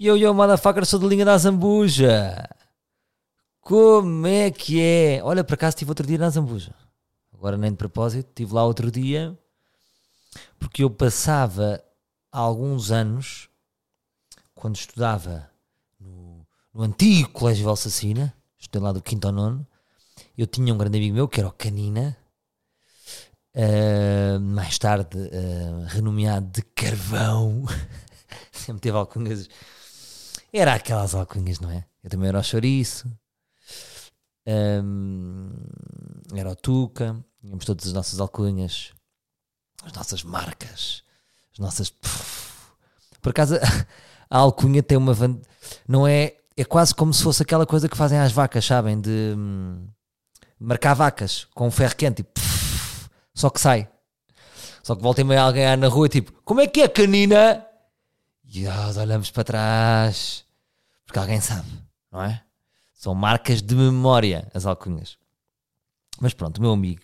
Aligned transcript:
Yo, 0.00 0.16
yo, 0.16 0.32
motherfucker, 0.32 0.86
sou 0.86 1.00
da 1.00 1.08
linha 1.08 1.24
da 1.24 1.36
Zambuja. 1.36 2.48
Como 3.60 4.26
é 4.26 4.50
que 4.50 4.80
é? 4.80 5.20
Olha, 5.24 5.42
por 5.42 5.54
acaso 5.54 5.74
estive 5.74 5.90
outro 5.90 6.06
dia 6.06 6.18
na 6.18 6.30
Zambuja. 6.30 6.72
Agora 7.34 7.56
nem 7.56 7.72
de 7.72 7.76
propósito, 7.76 8.28
estive 8.28 8.54
lá 8.54 8.64
outro 8.64 8.90
dia 8.92 9.36
porque 10.58 10.82
eu 10.82 10.90
passava 10.90 11.82
há 12.30 12.38
alguns 12.38 12.90
anos, 12.90 13.48
quando 14.54 14.76
estudava 14.76 15.50
no, 15.98 16.46
no 16.72 16.82
antigo 16.82 17.30
Colégio 17.30 17.64
Valsacina, 17.64 18.34
estudei 18.58 18.82
lá 18.82 18.92
do 18.92 19.02
quinto 19.02 19.26
ao 19.26 19.32
nono, 19.32 19.66
eu 20.36 20.46
tinha 20.46 20.72
um 20.72 20.78
grande 20.78 20.98
amigo 20.98 21.14
meu 21.14 21.28
que 21.28 21.40
era 21.40 21.48
o 21.48 21.52
Canina, 21.52 22.16
uh, 23.54 24.40
mais 24.40 24.78
tarde 24.78 25.16
uh, 25.16 25.86
renomeado 25.86 26.50
de 26.50 26.62
Carvão, 26.62 27.64
sempre 28.52 28.82
teve 28.82 28.96
alcunhas, 28.96 29.48
era 30.52 30.74
aquelas 30.74 31.14
alcunhas, 31.14 31.60
não 31.60 31.70
é? 31.70 31.84
Eu 32.02 32.10
também 32.10 32.28
era 32.28 32.38
o 32.38 32.42
Chouriço, 32.42 33.10
um, 34.46 35.50
era 36.34 36.50
o 36.50 36.56
Tuca, 36.56 37.16
tínhamos 37.40 37.64
todas 37.64 37.86
as 37.86 37.92
nossas 37.92 38.18
alcunhas, 38.18 38.92
as 39.84 39.92
nossas 39.92 40.22
marcas, 40.22 41.02
as 41.52 41.58
nossas. 41.58 41.92
Por 43.20 43.30
acaso, 43.30 43.56
a 44.30 44.38
alcunha 44.38 44.82
tem 44.82 44.96
uma. 44.96 45.12
Não 45.86 46.06
é. 46.06 46.34
É 46.56 46.64
quase 46.64 46.92
como 46.92 47.14
se 47.14 47.22
fosse 47.22 47.40
aquela 47.42 47.64
coisa 47.64 47.88
que 47.88 47.96
fazem 47.96 48.18
às 48.18 48.32
vacas, 48.32 48.64
sabem? 48.64 49.00
De 49.00 49.34
hum, 49.36 49.86
marcar 50.58 50.92
vacas 50.94 51.46
com 51.54 51.68
um 51.68 51.70
ferro 51.70 51.94
quente, 51.94 52.26
só 53.32 53.48
que 53.48 53.60
sai. 53.60 53.88
Só 54.82 54.96
que 54.96 55.02
volta 55.02 55.20
e 55.20 55.24
meia 55.24 55.42
alguém 55.42 55.76
na 55.76 55.86
rua, 55.86 56.08
tipo, 56.08 56.32
como 56.44 56.60
é 56.60 56.66
que 56.66 56.80
é, 56.80 56.88
canina? 56.88 57.64
E 58.48 58.64
nós 58.64 58.96
olhamos 58.96 59.30
para 59.30 59.44
trás, 59.44 60.44
porque 61.04 61.18
alguém 61.18 61.40
sabe, 61.40 61.68
não 62.10 62.22
é? 62.22 62.42
São 62.94 63.14
marcas 63.14 63.60
de 63.60 63.74
memória, 63.74 64.50
as 64.54 64.64
alcunhas. 64.64 65.18
Mas 66.18 66.32
pronto, 66.32 66.56
o 66.56 66.62
meu 66.62 66.72
amigo, 66.72 67.02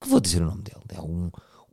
que 0.00 0.08
vou 0.08 0.20
dizer 0.20 0.42
o 0.42 0.46
nome 0.46 0.62
dele, 0.62 0.84
é 0.90 1.00
um, 1.00 1.30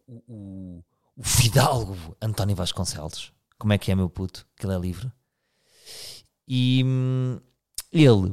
o, 0.08 0.84
o 1.16 1.24
fidalgo 1.24 1.96
António 2.22 2.56
Vasconcelos. 2.56 3.34
Como 3.60 3.74
é 3.74 3.78
que 3.78 3.92
é, 3.92 3.96
meu 3.96 4.10
puto? 4.10 4.48
Que 4.56 4.66
ele 4.66 4.74
é 4.74 4.80
livre. 4.80 5.12
E 6.48 6.82
hum, 6.86 7.40
ele 7.92 8.32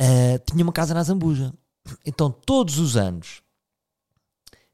uh, 0.00 0.38
tinha 0.44 0.62
uma 0.62 0.72
casa 0.72 0.92
na 0.92 1.02
Zambuja. 1.02 1.52
Então, 2.04 2.30
todos 2.30 2.78
os 2.78 2.96
anos 2.96 3.42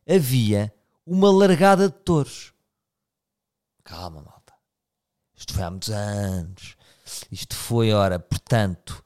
havia 0.09 0.73
uma 1.07 1.31
largada 1.31 1.89
de 1.89 1.95
touros. 1.95 2.53
Calma, 3.87 4.21
malta. 4.21 4.53
Isto 5.35 5.55
foi 5.55 5.63
há 5.63 5.71
muitos 5.71 5.91
anos. 5.91 6.77
Isto 7.31 7.55
foi, 7.55 7.93
ora, 7.93 8.19
portanto, 8.19 9.03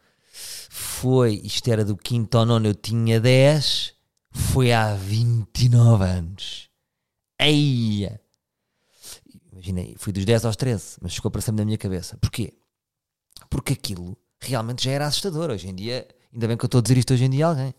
foi. 0.70 1.34
Isto 1.44 1.70
era 1.70 1.84
do 1.84 1.96
quinto 1.96 2.36
ao 2.36 2.46
nono, 2.46 2.66
eu 2.66 2.74
tinha 2.74 3.20
10 3.20 4.00
foi 4.32 4.72
há 4.72 4.94
29 4.94 6.04
anos. 6.04 6.70
Eia! 7.38 8.20
Imaginei, 9.52 9.94
fui 9.98 10.12
dos 10.12 10.24
10 10.24 10.44
aos 10.44 10.56
13, 10.56 10.98
mas 11.02 11.14
ficou 11.14 11.30
para 11.30 11.40
sempre 11.40 11.60
na 11.60 11.64
minha 11.64 11.78
cabeça. 11.78 12.16
Porquê? 12.18 12.54
Porque 13.48 13.72
aquilo 13.72 14.16
realmente 14.40 14.84
já 14.84 14.92
era 14.92 15.06
assustador. 15.06 15.50
Hoje 15.50 15.68
em 15.68 15.74
dia, 15.74 16.06
ainda 16.32 16.48
bem 16.48 16.56
que 16.56 16.64
eu 16.64 16.66
estou 16.66 16.78
a 16.78 16.82
dizer 16.82 16.98
isto 16.98 17.12
hoje 17.12 17.24
em 17.24 17.30
dia 17.30 17.46
a 17.46 17.48
alguém. 17.50 17.74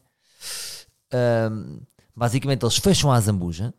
Um, 1.51 1.81
basicamente, 2.15 2.63
eles 2.63 2.77
fecham 2.77 3.11
a 3.11 3.19
zambuja, 3.19 3.73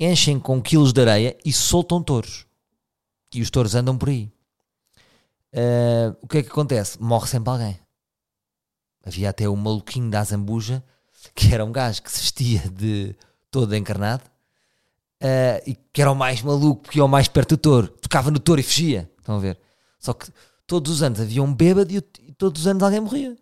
enchem 0.00 0.40
com 0.40 0.60
quilos 0.60 0.92
de 0.92 1.00
areia 1.02 1.36
e 1.44 1.52
soltam 1.52 2.02
touros. 2.02 2.46
E 3.34 3.42
os 3.42 3.50
touros 3.50 3.74
andam 3.74 3.96
por 3.96 4.08
aí. 4.08 4.32
Uh, 5.52 6.16
o 6.22 6.26
que 6.26 6.38
é 6.38 6.42
que 6.42 6.48
acontece? 6.48 7.00
Morre 7.00 7.28
sempre 7.28 7.50
alguém. 7.50 7.80
Havia 9.04 9.30
até 9.30 9.48
o 9.48 9.56
maluquinho 9.56 10.10
da 10.10 10.24
zambuja 10.24 10.82
que 11.34 11.52
era 11.52 11.64
um 11.64 11.72
gajo 11.72 12.02
que 12.02 12.10
se 12.10 12.20
vestia 12.20 12.60
de 12.70 13.14
todo 13.50 13.76
encarnado 13.76 14.22
uh, 15.22 15.62
e 15.66 15.74
que 15.92 16.00
era 16.00 16.10
o 16.10 16.14
mais 16.14 16.42
maluco, 16.42 16.82
porque 16.82 16.98
ia 16.98 17.04
o 17.04 17.08
mais 17.08 17.28
perto 17.28 17.56
do 17.56 17.60
touro, 17.60 17.88
tocava 17.88 18.30
no 18.30 18.38
touro 18.38 18.60
e 18.60 18.64
fugia. 18.64 19.10
Estão 19.18 19.36
a 19.36 19.38
ver? 19.38 19.58
Só 19.98 20.12
que 20.12 20.30
todos 20.66 20.92
os 20.92 21.02
anos 21.02 21.20
havia 21.20 21.42
um 21.42 21.52
bêbado 21.52 21.92
e 21.92 22.00
todos 22.32 22.62
os 22.62 22.66
anos 22.66 22.82
alguém 22.82 23.00
morria. 23.00 23.36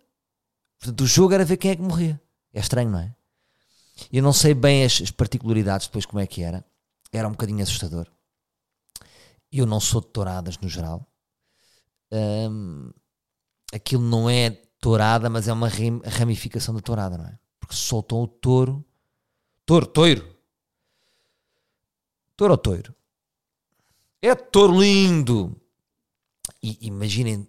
Portanto, 0.79 1.01
o 1.01 1.07
jogo 1.07 1.33
era 1.33 1.45
ver 1.45 1.57
quem 1.57 1.71
é 1.71 1.75
que 1.75 1.81
morria. 1.81 2.19
É 2.53 2.59
estranho, 2.59 2.89
não 2.89 2.99
é? 2.99 3.15
Eu 4.11 4.23
não 4.23 4.33
sei 4.33 4.53
bem 4.53 4.83
as, 4.83 5.01
as 5.01 5.11
particularidades 5.11 5.87
depois 5.87 6.05
como 6.05 6.19
é 6.19 6.27
que 6.27 6.41
era. 6.41 6.65
Era 7.11 7.27
um 7.27 7.31
bocadinho 7.31 7.63
assustador. 7.63 8.07
Eu 9.51 9.65
não 9.65 9.79
sou 9.79 10.01
de 10.01 10.07
touradas 10.07 10.57
no 10.57 10.69
geral. 10.69 11.05
Um, 12.11 12.91
aquilo 13.73 14.03
não 14.03 14.29
é 14.29 14.51
tourada, 14.79 15.29
mas 15.29 15.47
é 15.47 15.53
uma 15.53 15.69
ramificação 16.05 16.73
da 16.73 16.81
tourada, 16.81 17.17
não 17.17 17.25
é? 17.25 17.37
porque 17.69 17.75
soltam 17.75 18.23
o 18.23 18.27
touro. 18.27 18.83
Touro, 19.63 19.85
toiro. 19.85 20.35
Touro 22.35 22.53
ou 22.53 22.57
toiro? 22.57 22.95
É 24.19 24.33
touro 24.33 24.81
lindo. 24.81 25.55
E 26.63 26.87
imaginem, 26.87 27.47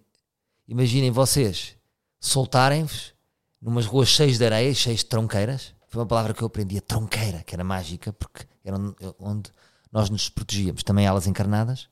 imaginem 0.67 1.09
vocês 1.09 1.75
soltarem-vos 2.19 3.15
numas 3.59 3.87
ruas 3.87 4.09
cheias 4.09 4.37
de 4.37 4.45
areia, 4.45 4.73
cheias 4.75 4.99
de 4.99 5.07
tronqueiras. 5.07 5.73
Foi 5.91 6.01
uma 6.01 6.07
palavra 6.07 6.33
que 6.33 6.41
eu 6.41 6.47
aprendi, 6.47 6.77
a 6.77 6.81
tronqueira, 6.81 7.43
que 7.43 7.53
era 7.53 7.65
mágica, 7.65 8.13
porque 8.13 8.47
era 8.63 8.77
onde 9.19 9.51
nós 9.91 10.09
nos 10.09 10.29
protegíamos. 10.29 10.83
Também 10.83 11.05
elas 11.05 11.27
encarnadas. 11.27 11.89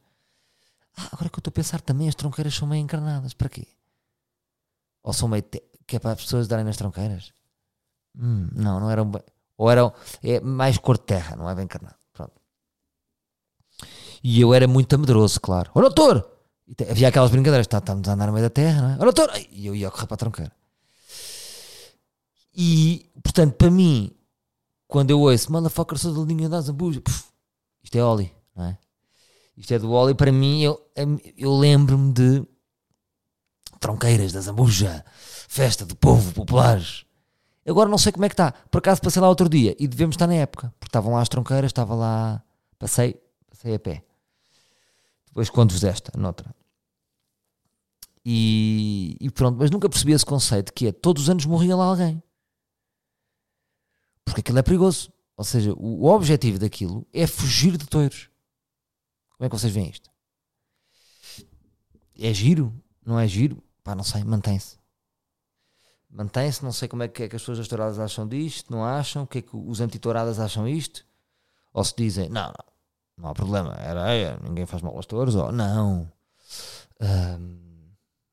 Ah, 0.95 1.09
agora 1.11 1.29
que 1.29 1.35
eu 1.35 1.41
estou 1.41 1.51
a 1.51 1.53
pensar 1.53 1.81
também, 1.81 2.07
as 2.07 2.15
tronqueiras 2.15 2.55
são 2.55 2.65
meio 2.65 2.81
encarnadas. 2.81 3.33
Para 3.33 3.49
quê? 3.49 3.67
Ou 5.03 5.11
são 5.11 5.27
meio. 5.27 5.43
Te... 5.43 5.61
que 5.85 5.97
é 5.97 5.99
para 5.99 6.11
as 6.11 6.23
pessoas 6.23 6.47
darem 6.47 6.63
nas 6.63 6.77
tronqueiras? 6.77 7.33
Hum, 8.17 8.47
não, 8.53 8.79
não 8.79 8.89
eram. 8.89 9.11
Ou 9.57 9.69
eram. 9.69 9.91
É 10.23 10.39
mais 10.39 10.77
cor 10.77 10.97
de 10.97 11.03
terra, 11.03 11.35
não 11.35 11.49
é 11.49 11.53
bem 11.53 11.65
encarnado. 11.65 11.97
Pronto. 12.13 12.41
E 14.23 14.39
eu 14.39 14.53
era 14.53 14.65
muito 14.65 14.95
amedroso, 14.95 15.41
claro. 15.41 15.71
Ô 15.73 15.81
doutor! 15.81 16.25
Havia 16.89 17.09
aquelas 17.09 17.31
brincadeiras, 17.31 17.67
tá, 17.67 17.79
estamos 17.79 18.07
a 18.07 18.13
andar 18.13 18.27
no 18.27 18.33
meio 18.33 18.45
da 18.45 18.49
terra, 18.49 18.81
não 18.81 18.89
é? 18.91 18.95
Ô 18.95 19.03
doutor! 19.03 19.29
E 19.51 19.67
eu 19.67 19.75
ia 19.75 19.91
correr 19.91 20.07
para 20.07 20.15
a 20.15 20.17
tronqueira. 20.17 20.58
E, 22.61 23.09
portanto, 23.23 23.53
para 23.55 23.71
mim, 23.71 24.11
quando 24.85 25.11
eu 25.11 25.21
ouço 25.21 25.49
motherfucker, 25.49 25.97
sou 25.97 26.13
da 26.13 26.21
linha 26.21 26.49
da 26.49 26.59
Zambuja, 26.59 27.01
isto 27.81 27.97
é 27.97 28.03
Oli, 28.03 28.33
não 28.53 28.65
é? 28.65 28.77
Isto 29.55 29.75
é 29.75 29.79
do 29.79 29.89
Oli, 29.91 30.13
para 30.13 30.29
mim, 30.29 30.61
eu, 30.61 30.77
eu 31.37 31.57
lembro-me 31.57 32.11
de 32.11 32.43
tronqueiras 33.79 34.33
da 34.33 34.41
Zambuja, 34.41 35.05
festa 35.47 35.85
do 35.85 35.95
povo 35.95 36.33
populares 36.33 37.05
Agora 37.65 37.87
não 37.87 37.97
sei 37.99 38.11
como 38.11 38.25
é 38.25 38.29
que 38.29 38.33
está. 38.33 38.51
Por 38.51 38.79
acaso 38.79 38.99
passei 38.99 39.21
lá 39.21 39.29
outro 39.29 39.47
dia 39.47 39.75
e 39.79 39.87
devemos 39.87 40.15
estar 40.15 40.25
na 40.25 40.33
época, 40.33 40.73
porque 40.79 40.89
estavam 40.89 41.13
lá 41.13 41.21
as 41.21 41.29
tronqueiras, 41.29 41.69
estava 41.69 41.93
lá. 41.93 42.43
Passei, 42.79 43.21
passei 43.47 43.75
a 43.75 43.79
pé. 43.79 44.03
Depois 45.27 45.49
conto-vos 45.49 45.83
esta, 45.83 46.11
noutra. 46.17 46.53
E, 48.25 49.15
e, 49.21 49.29
pronto, 49.29 49.57
mas 49.59 49.69
nunca 49.69 49.87
percebi 49.87 50.13
esse 50.13 50.25
conceito 50.25 50.73
que 50.73 50.87
é 50.87 50.91
todos 50.91 51.23
os 51.23 51.29
anos 51.29 51.45
morria 51.45 51.75
lá 51.75 51.85
alguém. 51.85 52.21
Porque 54.29 54.41
aquilo 54.41 54.59
é 54.59 54.63
perigoso. 54.63 55.11
Ou 55.35 55.43
seja, 55.43 55.73
o, 55.73 56.05
objetivo 56.05 56.59
daquilo 56.59 57.07
é 57.13 57.25
fugir 57.25 57.77
de 57.77 57.87
touros. 57.87 58.29
Como 59.37 59.45
é 59.45 59.49
que 59.49 59.57
vocês 59.57 59.73
veem 59.73 59.89
isto? 59.89 60.09
É 62.17 62.33
giro? 62.33 62.73
Não 63.05 63.17
é 63.19 63.27
giro? 63.27 63.63
Pá, 63.83 63.95
não 63.95 64.03
sei, 64.03 64.23
mantém-se 64.23 64.79
mantém-se. 66.09 66.63
Não 66.63 66.71
sei 66.71 66.87
como 66.87 67.03
é 67.03 67.07
que, 67.07 67.23
é 67.23 67.29
que 67.29 67.35
as 67.35 67.41
pessoas 67.41 67.59
das 67.59 67.67
touradas 67.67 67.99
acham 67.99 68.27
disto, 68.27 68.71
não 68.71 68.83
acham? 68.83 69.23
O 69.23 69.27
que 69.27 69.39
é 69.39 69.41
que 69.41 69.55
os 69.55 69.79
anti-touradas 69.79 70.39
acham 70.39 70.67
isto? 70.67 71.05
Ou 71.73 71.83
se 71.83 71.93
dizem, 71.95 72.29
não, 72.29 72.47
não, 72.47 72.65
não 73.17 73.29
há 73.29 73.33
problema, 73.33 73.75
era, 73.75 74.11
é, 74.13 74.37
ninguém 74.41 74.65
faz 74.65 74.81
mal 74.81 74.95
aos 74.95 75.05
touros, 75.05 75.35
ou 75.35 75.51
não, 75.51 76.11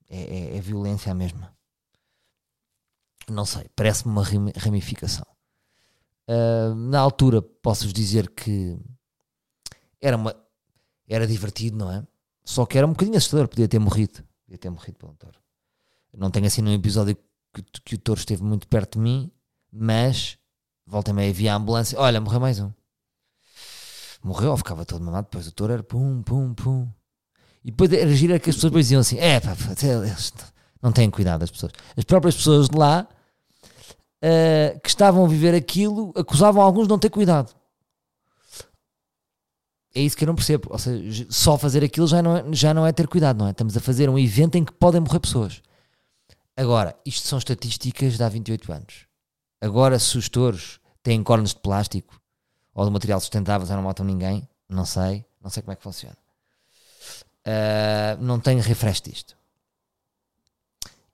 é, 0.09 0.19
é, 0.19 0.57
é, 0.57 0.61
violência 0.61 1.13
a 1.13 1.15
mesma. 1.15 1.55
Não 3.29 3.45
sei, 3.45 3.69
parece-me 3.77 4.13
uma 4.13 4.25
ramificação. 4.57 5.27
Uh, 6.29 6.75
na 6.75 6.99
altura, 6.99 7.41
posso-vos 7.41 7.93
dizer 7.93 8.31
que 8.31 8.77
era, 10.01 10.17
uma, 10.17 10.35
era 11.09 11.27
divertido, 11.27 11.77
não 11.77 11.91
é? 11.91 12.07
Só 12.45 12.67
que 12.67 12.79
era 12.79 12.87
um 12.87 12.91
bocadinho 12.91 13.17
assustador, 13.17 13.49
podia 13.49 13.69
ter 13.69 13.79
morrido. 13.79 14.23
Podia 14.45 14.59
ter 14.59 14.71
morrido 14.71 14.99
pelo 14.99 15.15
touro. 15.15 15.39
Não 16.17 16.31
tenho 16.31 16.47
assim 16.47 16.63
num 16.63 16.73
episódio 16.73 17.17
que, 17.53 17.63
que 17.85 17.95
o 17.97 17.99
touro 17.99 18.19
esteve 18.19 18.43
muito 18.43 18.67
perto 18.69 18.99
de 18.99 19.01
mim, 19.01 19.31
mas 19.71 20.39
volta 20.87 21.11
e 21.11 21.15
meia 21.15 21.31
havia 21.31 21.53
a 21.53 21.57
ambulância. 21.57 21.99
Olha, 21.99 22.21
morreu 22.21 22.41
mais 22.41 22.59
um. 22.61 22.73
Morreu, 24.23 24.57
ficava 24.57 24.85
todo 24.85 25.05
mamado. 25.05 25.27
Depois 25.31 25.47
o 25.47 25.53
touro 25.53 25.73
era 25.73 25.83
pum, 25.83 26.23
pum, 26.23 26.55
pum. 26.55 26.89
E 27.65 27.71
depois 27.71 27.93
era 27.93 28.15
gira 28.15 28.39
que 28.39 28.51
as 28.51 28.57
pessoas 28.57 28.73
diziam 28.73 29.01
assim: 29.01 29.19
é 29.19 29.41
pá, 29.41 29.57
não 30.81 30.93
têm 30.93 31.11
cuidado 31.11 31.43
as 31.43 31.51
pessoas. 31.51 31.73
As 31.97 32.05
próprias 32.05 32.37
pessoas 32.37 32.69
de 32.69 32.77
lá 32.77 33.09
uh, 34.23 34.81
que 34.81 34.89
estavam 34.89 35.25
a 35.25 35.29
viver 35.29 35.55
aquilo 35.55 36.13
acusavam 36.17 36.63
alguns 36.63 36.85
de 36.85 36.91
não 36.91 36.99
ter 36.99 37.11
cuidado. 37.11 37.55
é 39.95 40.01
isso 40.01 40.17
que 40.17 40.25
eu 40.25 40.27
não 40.27 40.35
percebo. 40.35 40.69
Ou 40.71 40.79
seja, 40.79 41.27
só 41.31 41.57
fazer 41.57 41.83
aquilo 41.83 42.07
já 42.07 42.23
não, 42.23 42.37
é, 42.37 42.45
já 42.53 42.75
não 42.75 42.87
é 42.87 42.93
ter 42.93 43.09
cuidado, 43.09 43.39
não 43.39 43.49
é? 43.49 43.51
Estamos 43.51 43.77
a 43.77 43.81
fazer 43.81 44.09
um 44.09 44.19
evento 44.19 44.57
em 44.57 44.65
que 44.65 44.73
podem 44.73 45.01
morrer 45.01 45.21
pessoas. 45.21 45.63
Agora, 46.57 46.97
isto 47.05 47.27
são 47.27 47.39
estatísticas 47.39 48.17
de 48.17 48.23
há 48.23 48.29
28 48.29 48.73
anos. 48.73 49.07
Agora, 49.61 49.99
se 49.99 50.17
os 50.17 50.29
touros 50.29 50.81
têm 51.03 51.23
cornos 51.23 51.55
de 51.55 51.61
plástico 51.61 52.21
ou 52.75 52.85
de 52.85 52.91
material 52.91 53.21
sustentável, 53.21 53.67
já 53.67 53.75
não 53.77 53.83
matam 53.83 54.05
ninguém, 54.05 54.49
não 54.69 54.85
sei. 54.85 55.25
Não 55.47 55.51
sei 55.51 55.63
como 55.63 55.73
é 55.73 55.77
que 55.77 55.83
funciona. 55.83 56.17
Uh, 57.47 58.21
não 58.21 58.41
tenho 58.41 58.61
refresh 58.61 59.01
disto. 59.01 59.37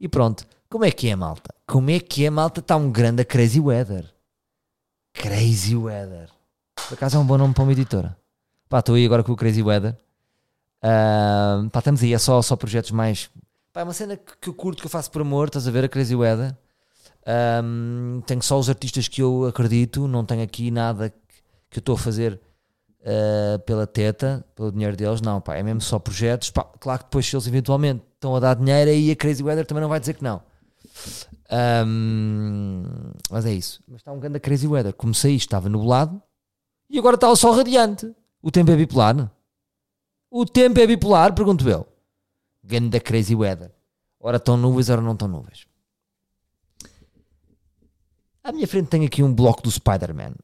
E 0.00 0.08
pronto. 0.08 0.46
Como 0.72 0.86
é 0.86 0.90
que 0.90 1.10
é, 1.10 1.14
malta? 1.14 1.54
Como 1.66 1.90
é 1.90 2.00
que 2.00 2.24
é, 2.24 2.30
malta? 2.30 2.60
Está 2.60 2.76
um 2.76 2.90
grande 2.90 3.26
Crazy 3.26 3.60
Weather. 3.60 4.06
Crazy 5.12 5.76
Weather. 5.76 6.30
Por 6.88 6.94
acaso 6.94 7.18
é 7.18 7.20
um 7.20 7.26
bom 7.26 7.36
nome 7.36 7.52
para 7.52 7.62
uma 7.62 7.72
editora. 7.72 8.16
Pá, 8.70 8.78
estou 8.78 8.94
aí 8.94 9.04
agora 9.04 9.22
com 9.22 9.32
o 9.32 9.36
Crazy 9.36 9.62
Weather. 9.62 9.94
Uh, 10.82 11.68
pá, 11.68 11.80
estamos 11.80 12.02
aí, 12.02 12.14
é 12.14 12.18
só, 12.18 12.40
só 12.40 12.56
projetos 12.56 12.90
mais. 12.90 13.28
Pá, 13.70 13.82
é 13.82 13.84
uma 13.84 13.92
cena 13.92 14.16
que, 14.16 14.32
que 14.40 14.48
eu 14.48 14.54
curto, 14.54 14.80
que 14.80 14.86
eu 14.86 14.90
faço 14.90 15.10
por 15.10 15.20
amor, 15.20 15.48
estás 15.48 15.68
a 15.68 15.70
ver 15.70 15.84
a 15.84 15.88
Crazy 15.90 16.16
Weather. 16.16 16.56
Um, 17.62 18.22
tenho 18.26 18.40
só 18.40 18.58
os 18.58 18.70
artistas 18.70 19.08
que 19.08 19.20
eu 19.20 19.44
acredito, 19.44 20.08
não 20.08 20.24
tenho 20.24 20.42
aqui 20.42 20.70
nada 20.70 21.10
que, 21.70 21.76
eu 21.76 21.80
estou 21.80 21.96
a 21.96 21.98
fazer 21.98 22.40
uh, 23.00 23.58
pela 23.66 23.86
teta, 23.86 24.42
pelo 24.54 24.72
dinheiro 24.72 24.96
deles, 24.96 25.20
não, 25.20 25.38
pá, 25.38 25.54
é 25.54 25.62
mesmo 25.62 25.82
só 25.82 25.98
projetos. 25.98 26.48
Pá, 26.48 26.64
claro 26.64 27.00
que 27.00 27.04
depois, 27.04 27.26
se 27.26 27.36
eles 27.36 27.46
eventualmente 27.46 28.02
estão 28.14 28.34
a 28.34 28.40
dar 28.40 28.54
dinheiro, 28.54 28.90
aí 28.90 29.10
a 29.10 29.16
Crazy 29.16 29.42
Weather 29.42 29.66
também 29.66 29.82
não 29.82 29.90
vai 29.90 30.00
dizer 30.00 30.14
que 30.14 30.24
não. 30.24 30.50
Um, 31.86 32.84
mas 33.30 33.44
é 33.44 33.52
isso. 33.52 33.82
Mas 33.86 34.00
está 34.00 34.12
um 34.12 34.20
grande 34.20 34.40
Crazy 34.40 34.66
Weather. 34.66 34.94
Comecei 34.94 35.34
estava 35.34 35.68
nublado 35.68 36.22
e 36.88 36.98
agora 36.98 37.14
está 37.14 37.30
o 37.30 37.36
sol 37.36 37.54
radiante. 37.54 38.14
O 38.42 38.50
tempo 38.50 38.70
é 38.70 38.76
bipolar? 38.76 39.32
O 40.30 40.44
tempo 40.44 40.80
é 40.80 40.86
bipolar? 40.86 41.34
Pergunto 41.34 41.68
eu. 41.68 41.86
Ganda 42.64 43.00
crazy 43.00 43.34
weather. 43.34 43.70
Ora 44.20 44.36
estão 44.36 44.56
nuvens, 44.56 44.88
ora 44.88 45.00
não 45.00 45.12
estão 45.12 45.28
nuvens. 45.28 45.66
À 48.42 48.52
minha 48.52 48.66
frente 48.66 48.88
tenho 48.88 49.06
aqui 49.06 49.22
um 49.22 49.34
bloco 49.34 49.62
do 49.62 49.70
Spider-Man. 49.70 50.34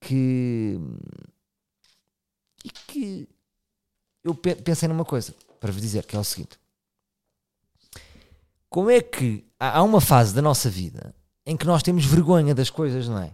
Que. 0.00 0.78
E 2.64 2.70
que. 2.70 3.28
Eu 4.22 4.34
pensei 4.34 4.88
numa 4.88 5.04
coisa 5.04 5.34
para 5.60 5.72
vos 5.72 5.80
dizer, 5.80 6.06
que 6.06 6.16
é 6.16 6.18
o 6.18 6.24
seguinte. 6.24 6.58
Como 8.68 8.90
é 8.90 9.00
que 9.00 9.44
há 9.72 9.82
uma 9.82 10.00
fase 10.00 10.34
da 10.34 10.42
nossa 10.42 10.68
vida 10.68 11.14
em 11.46 11.56
que 11.56 11.66
nós 11.66 11.82
temos 11.82 12.04
vergonha 12.04 12.54
das 12.54 12.70
coisas, 12.70 13.08
não 13.08 13.18
é? 13.18 13.30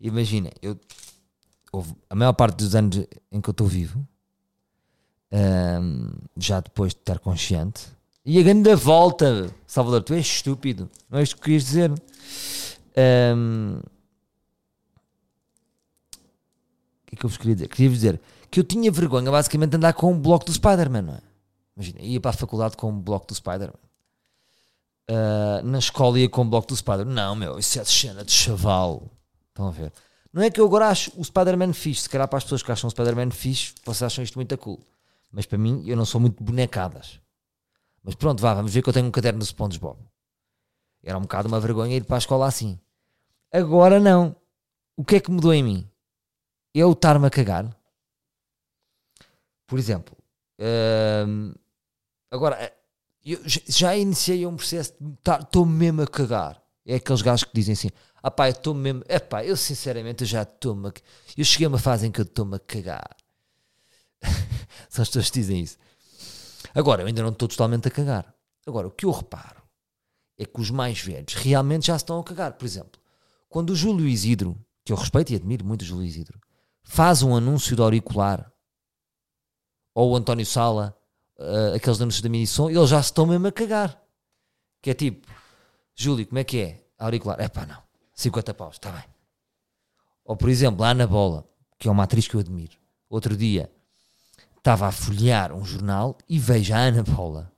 Imagina, 0.00 0.50
eu 0.62 0.78
houve 1.72 1.94
a 2.08 2.14
maior 2.14 2.32
parte 2.32 2.56
dos 2.56 2.74
anos 2.74 3.06
em 3.32 3.40
que 3.40 3.48
eu 3.48 3.52
estou 3.52 3.66
vivo, 3.66 4.06
já 6.36 6.60
depois 6.60 6.94
de 6.94 7.00
estar 7.00 7.18
consciente, 7.18 7.86
e 8.24 8.38
a 8.38 8.42
grande 8.42 8.74
volta, 8.74 9.50
Salvador, 9.66 10.02
tu 10.02 10.14
és 10.14 10.26
estúpido, 10.26 10.90
não 11.10 11.18
é 11.18 11.22
isto 11.22 11.36
que 11.36 11.42
querias 11.42 11.64
dizer? 11.64 11.90
O 11.90 11.96
que 17.06 17.14
é 17.14 17.16
que 17.16 17.24
eu 17.24 17.28
vos 17.28 17.38
queria 17.38 17.54
dizer? 17.54 17.68
Queria 17.68 17.88
vos 17.88 17.98
dizer 17.98 18.20
que 18.50 18.60
eu 18.60 18.64
tinha 18.64 18.92
vergonha 18.92 19.30
basicamente 19.30 19.70
de 19.70 19.76
andar 19.76 19.94
com 19.94 20.12
um 20.12 20.18
bloco 20.18 20.44
do 20.44 20.52
Spider-Man, 20.52 21.02
não 21.02 21.14
é? 21.14 21.20
Imagina, 21.76 22.00
ia 22.00 22.20
para 22.20 22.30
a 22.30 22.34
faculdade 22.34 22.76
com 22.76 22.90
um 22.90 23.00
bloco 23.00 23.26
do 23.26 23.34
Spider-Man. 23.34 23.87
Uh, 25.10 25.64
na 25.64 25.78
escola 25.78 26.18
ia 26.18 26.28
com 26.28 26.42
um 26.42 26.50
bloco 26.50 26.68
do 26.68 26.76
Spider-Man. 26.76 27.14
Não, 27.14 27.34
meu, 27.34 27.58
isso 27.58 27.78
é 27.80 27.82
de 27.82 27.88
cena 27.88 28.24
de 28.24 28.32
chaval. 28.32 29.10
Estão 29.48 29.68
a 29.68 29.70
ver? 29.70 29.92
Não 30.32 30.42
é 30.42 30.50
que 30.50 30.60
eu 30.60 30.66
agora 30.66 30.88
acho 30.88 31.10
o 31.16 31.24
Spider-Man 31.24 31.72
fixe, 31.72 32.02
se 32.02 32.10
calhar 32.10 32.28
para 32.28 32.36
as 32.36 32.44
pessoas 32.44 32.62
que 32.62 32.70
acham 32.70 32.88
o 32.88 32.90
Spider-Man 32.90 33.30
fixe, 33.30 33.74
vocês 33.84 34.02
acham 34.02 34.22
isto 34.22 34.36
muito 34.36 34.56
cool. 34.58 34.80
Mas 35.32 35.46
para 35.46 35.58
mim, 35.58 35.82
eu 35.86 35.96
não 35.96 36.04
sou 36.04 36.20
muito 36.20 36.42
bonecadas. 36.42 37.20
Mas 38.02 38.14
pronto, 38.14 38.40
vá, 38.40 38.54
vamos 38.54 38.72
ver 38.72 38.82
que 38.82 38.88
eu 38.88 38.92
tenho 38.92 39.06
um 39.06 39.10
caderno 39.10 39.38
do 39.38 39.44
SpongeBob. 39.46 39.98
Era 41.02 41.16
um 41.16 41.22
bocado 41.22 41.48
uma 41.48 41.60
vergonha 41.60 41.96
ir 41.96 42.04
para 42.04 42.16
a 42.16 42.18
escola 42.18 42.46
assim. 42.46 42.78
Agora 43.52 43.98
não. 43.98 44.36
O 44.96 45.04
que 45.04 45.16
é 45.16 45.20
que 45.20 45.30
mudou 45.30 45.52
em 45.54 45.62
mim? 45.62 45.90
Eu 46.74 46.92
estar-me 46.92 47.26
a 47.26 47.30
cagar. 47.30 47.74
Por 49.66 49.78
exemplo, 49.78 50.16
hum, 51.26 51.52
agora 52.30 52.72
eu 53.32 53.40
já 53.44 53.96
iniciei 53.96 54.46
um 54.46 54.56
processo 54.56 54.94
de 55.00 55.14
estou 55.40 55.66
mesmo 55.66 56.02
a 56.02 56.06
cagar. 56.06 56.62
É 56.86 56.94
aqueles 56.94 57.22
gajos 57.22 57.44
que 57.44 57.50
dizem 57.54 57.74
assim: 57.74 57.90
ah 58.22 58.30
pá, 58.30 58.48
eu 58.48 58.52
estou 58.52 58.74
mesmo. 58.74 59.02
É 59.08 59.18
pá, 59.18 59.44
eu 59.44 59.56
sinceramente 59.56 60.24
eu 60.24 60.26
já 60.26 60.42
estou-me. 60.42 60.92
Eu 61.36 61.44
cheguei 61.44 61.66
a 61.66 61.68
uma 61.68 61.78
fase 61.78 62.06
em 62.06 62.10
que 62.10 62.20
eu 62.20 62.24
estou-me 62.24 62.56
a 62.56 62.58
cagar. 62.58 63.16
São 64.88 65.02
as 65.02 65.08
pessoas 65.08 65.30
que 65.30 65.38
dizem 65.40 65.60
isso. 65.60 65.76
Agora, 66.74 67.02
eu 67.02 67.06
ainda 67.06 67.22
não 67.22 67.30
estou 67.30 67.48
totalmente 67.48 67.88
a 67.88 67.90
cagar. 67.90 68.34
Agora, 68.66 68.86
o 68.86 68.90
que 68.90 69.06
eu 69.06 69.10
reparo 69.10 69.62
é 70.38 70.44
que 70.44 70.60
os 70.60 70.70
mais 70.70 71.00
velhos 71.00 71.34
realmente 71.34 71.86
já 71.86 71.96
estão 71.96 72.18
a 72.18 72.24
cagar. 72.24 72.54
Por 72.54 72.64
exemplo, 72.64 73.00
quando 73.48 73.70
o 73.70 73.76
Júlio 73.76 74.06
Isidro, 74.06 74.58
que 74.84 74.92
eu 74.92 74.96
respeito 74.96 75.32
e 75.32 75.36
admiro 75.36 75.64
muito 75.64 75.82
o 75.82 75.84
Júlio 75.84 76.04
Isidro, 76.04 76.40
faz 76.82 77.22
um 77.22 77.34
anúncio 77.34 77.76
de 77.76 77.82
auricular, 77.82 78.50
ou 79.94 80.12
o 80.12 80.16
António 80.16 80.46
Sala, 80.46 80.97
uh, 81.38 81.74
aqueles 81.74 82.00
anúncios 82.00 82.22
da 82.22 82.28
Minisom, 82.28 82.70
eles 82.70 82.90
já 82.90 83.02
se 83.02 83.06
estão 83.06 83.26
mesmo 83.26 83.46
a 83.46 83.52
cagar. 83.52 84.00
Que 84.82 84.90
é 84.90 84.94
tipo, 84.94 85.26
Júlio, 85.94 86.26
como 86.26 86.38
é 86.38 86.44
que 86.44 86.60
é? 86.60 86.84
Auricular. 86.98 87.40
É 87.40 87.48
pá, 87.48 87.66
não. 87.66 87.82
50 88.14 88.54
paus, 88.54 88.74
está 88.74 88.90
bem. 88.90 89.04
Ou 90.24 90.36
por 90.36 90.48
exemplo, 90.48 90.84
a 90.84 90.90
Ana 90.90 91.06
Bola, 91.06 91.48
que 91.78 91.88
é 91.88 91.90
uma 91.90 92.04
atriz 92.04 92.28
que 92.28 92.34
eu 92.34 92.40
admiro. 92.40 92.76
Outro 93.08 93.36
dia 93.36 93.70
estava 94.56 94.86
a 94.86 94.92
folhear 94.92 95.52
um 95.54 95.64
jornal 95.64 96.18
e 96.28 96.38
vejo 96.38 96.74
a 96.74 96.78
Ana 96.78 97.02
Bola. 97.02 97.50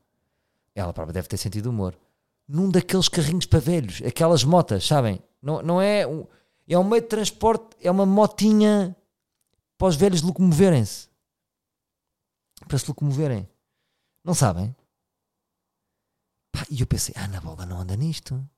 Ela 0.75 0.93
própria 0.93 1.15
deve 1.15 1.29
ter 1.29 1.37
sentido 1.37 1.71
humor. 1.71 1.99
Num 2.47 2.71
daqueles 2.71 3.09
carrinhos 3.09 3.47
para 3.47 3.59
velhos, 3.59 4.03
aquelas 4.07 4.45
motas, 4.45 4.87
sabem? 4.87 5.21
Não, 5.43 5.63
não 5.63 5.81
é 5.81 6.07
um, 6.07 6.27
é 6.69 6.79
um 6.79 6.85
meio 6.85 7.03
de 7.03 7.09
transporte, 7.09 7.77
é 7.81 7.91
uma 7.91 8.07
motinha 8.07 8.95
para 9.77 9.89
os 9.89 9.97
velhos 9.97 10.23
locomoverem-se. 10.23 11.09
Para 12.69 12.79
se 12.79 12.87
locomoverem. 12.89 13.49
Não 14.25 14.35
sabem? 14.35 14.75
e 16.71 16.81
eu 16.81 16.87
pensei, 16.87 17.15
a 17.17 17.25
Ana 17.25 17.41
Bola 17.41 17.67
não 17.67 17.81
anda 17.81 17.97
nisto. 17.97 18.49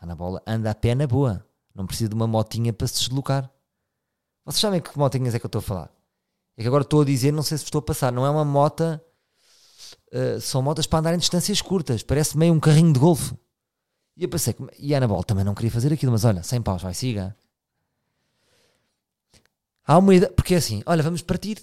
A 0.00 0.14
Bola 0.14 0.42
anda 0.46 0.70
a 0.70 0.74
pé 0.74 0.94
na 0.94 1.06
boa. 1.06 1.46
Não 1.74 1.86
precisa 1.86 2.08
de 2.08 2.14
uma 2.14 2.26
motinha 2.26 2.72
para 2.72 2.86
se 2.86 2.98
deslocar. 2.98 3.50
Vocês 4.44 4.60
sabem 4.60 4.80
que 4.80 4.96
motinhas 4.98 5.34
é 5.34 5.38
que 5.38 5.46
eu 5.46 5.48
estou 5.48 5.60
a 5.60 5.62
falar? 5.62 5.90
É 6.56 6.62
que 6.62 6.68
agora 6.68 6.82
estou 6.82 7.02
a 7.02 7.04
dizer, 7.04 7.32
não 7.32 7.42
sei 7.42 7.56
se 7.56 7.64
estou 7.64 7.78
a 7.78 7.82
passar. 7.82 8.12
Não 8.12 8.26
é 8.26 8.30
uma 8.30 8.44
moto. 8.44 9.00
Uh, 10.12 10.40
são 10.40 10.62
motas 10.62 10.86
para 10.86 10.98
andar 10.98 11.14
em 11.14 11.18
distâncias 11.18 11.62
curtas. 11.62 12.02
Parece 12.02 12.36
meio 12.36 12.52
um 12.52 12.60
carrinho 12.60 12.92
de 12.92 12.98
golfe. 12.98 13.34
E 14.16 14.24
eu 14.24 14.28
pensei, 14.28 14.54
e 14.78 14.94
a 14.94 14.98
Ana 14.98 15.08
Bola 15.08 15.24
também 15.24 15.44
não 15.44 15.54
queria 15.54 15.70
fazer 15.70 15.92
aquilo, 15.92 16.12
mas 16.12 16.24
olha, 16.24 16.42
sem 16.42 16.62
paus, 16.62 16.82
vai, 16.82 16.94
siga. 16.94 17.36
Há 19.86 19.98
uma 19.98 20.14
ideia, 20.14 20.32
porque 20.32 20.54
é 20.54 20.58
assim, 20.58 20.82
olha, 20.86 21.02
vamos 21.02 21.22
partir. 21.22 21.60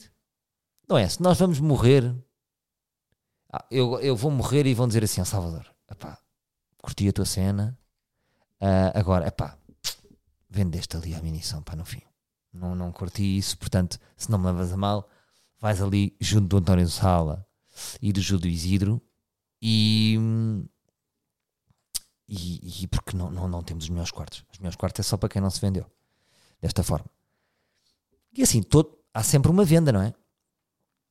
Não 0.90 0.98
é? 0.98 1.08
Se 1.08 1.22
nós 1.22 1.40
vamos 1.40 1.60
morrer, 1.60 2.04
ah, 2.06 2.16
eu, 3.70 4.00
eu 4.00 4.16
vou 4.16 4.32
morrer 4.32 4.66
e 4.66 4.74
vão 4.74 4.88
dizer 4.88 5.04
assim, 5.04 5.24
Salvador, 5.26 5.66
epá, 5.90 6.18
curti 6.82 7.08
a 7.08 7.14
tua 7.14 7.26
cena, 7.26 7.78
Uh, 8.62 8.94
agora, 8.94 9.26
é 9.26 9.32
pá, 9.32 9.58
vendeste 10.48 10.96
ali 10.96 11.16
a 11.16 11.22
munição, 11.22 11.64
pá, 11.64 11.76
no 11.76 11.84
fim. 11.84 12.02
Não, 12.54 12.76
não 12.76 12.92
curti 12.92 13.40
isso, 13.40 13.58
portanto, 13.58 14.00
se 14.16 14.30
não 14.30 14.38
me 14.38 14.46
levas 14.46 14.72
a 14.72 14.78
mal, 14.78 15.10
vais 15.60 15.82
ali 15.82 16.16
junto 16.22 16.48
do 16.48 16.58
António 16.58 16.88
Sala 16.88 17.48
e 18.00 18.14
do 18.14 18.22
Júlio 18.22 18.52
Isidro 18.52 19.02
e, 19.60 20.16
e, 22.28 22.84
e, 22.84 22.88
porque 22.88 23.18
não, 23.18 23.32
não, 23.32 23.48
não 23.48 23.64
temos 23.64 23.86
os 23.86 23.90
melhores 23.90 24.12
quartos. 24.12 24.46
Os 24.52 24.60
melhores 24.60 24.76
quartos 24.76 25.00
é 25.00 25.04
só 25.10 25.18
para 25.18 25.30
quem 25.30 25.42
não 25.42 25.50
se 25.50 25.60
vendeu 25.60 25.90
desta 26.62 26.84
forma. 26.84 27.10
E 28.32 28.44
assim, 28.44 28.62
todo, 28.62 28.96
há 29.12 29.24
sempre 29.24 29.50
uma 29.50 29.66
venda, 29.66 29.92
não 29.92 30.04
é? 30.04 30.14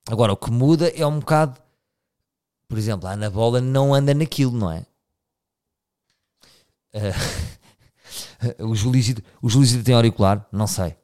Agora, 0.08 0.32
o 0.32 0.36
que 0.36 0.52
muda 0.52 0.88
é 0.90 1.04
um 1.04 1.18
bocado, 1.18 1.60
por 2.70 2.78
exemplo, 2.78 3.08
a 3.08 3.12
Ana 3.14 3.28
Bola 3.28 3.60
não 3.60 3.92
anda 3.92 4.14
naquilo, 4.14 4.52
não 4.52 4.70
é? 4.70 4.86
Uh, 6.94 8.62
o 8.70 8.76
Júlio 8.76 9.16
o 9.42 9.82
tem 9.82 9.92
auricular? 9.92 10.46
Não 10.52 10.68
sei. 10.68 10.96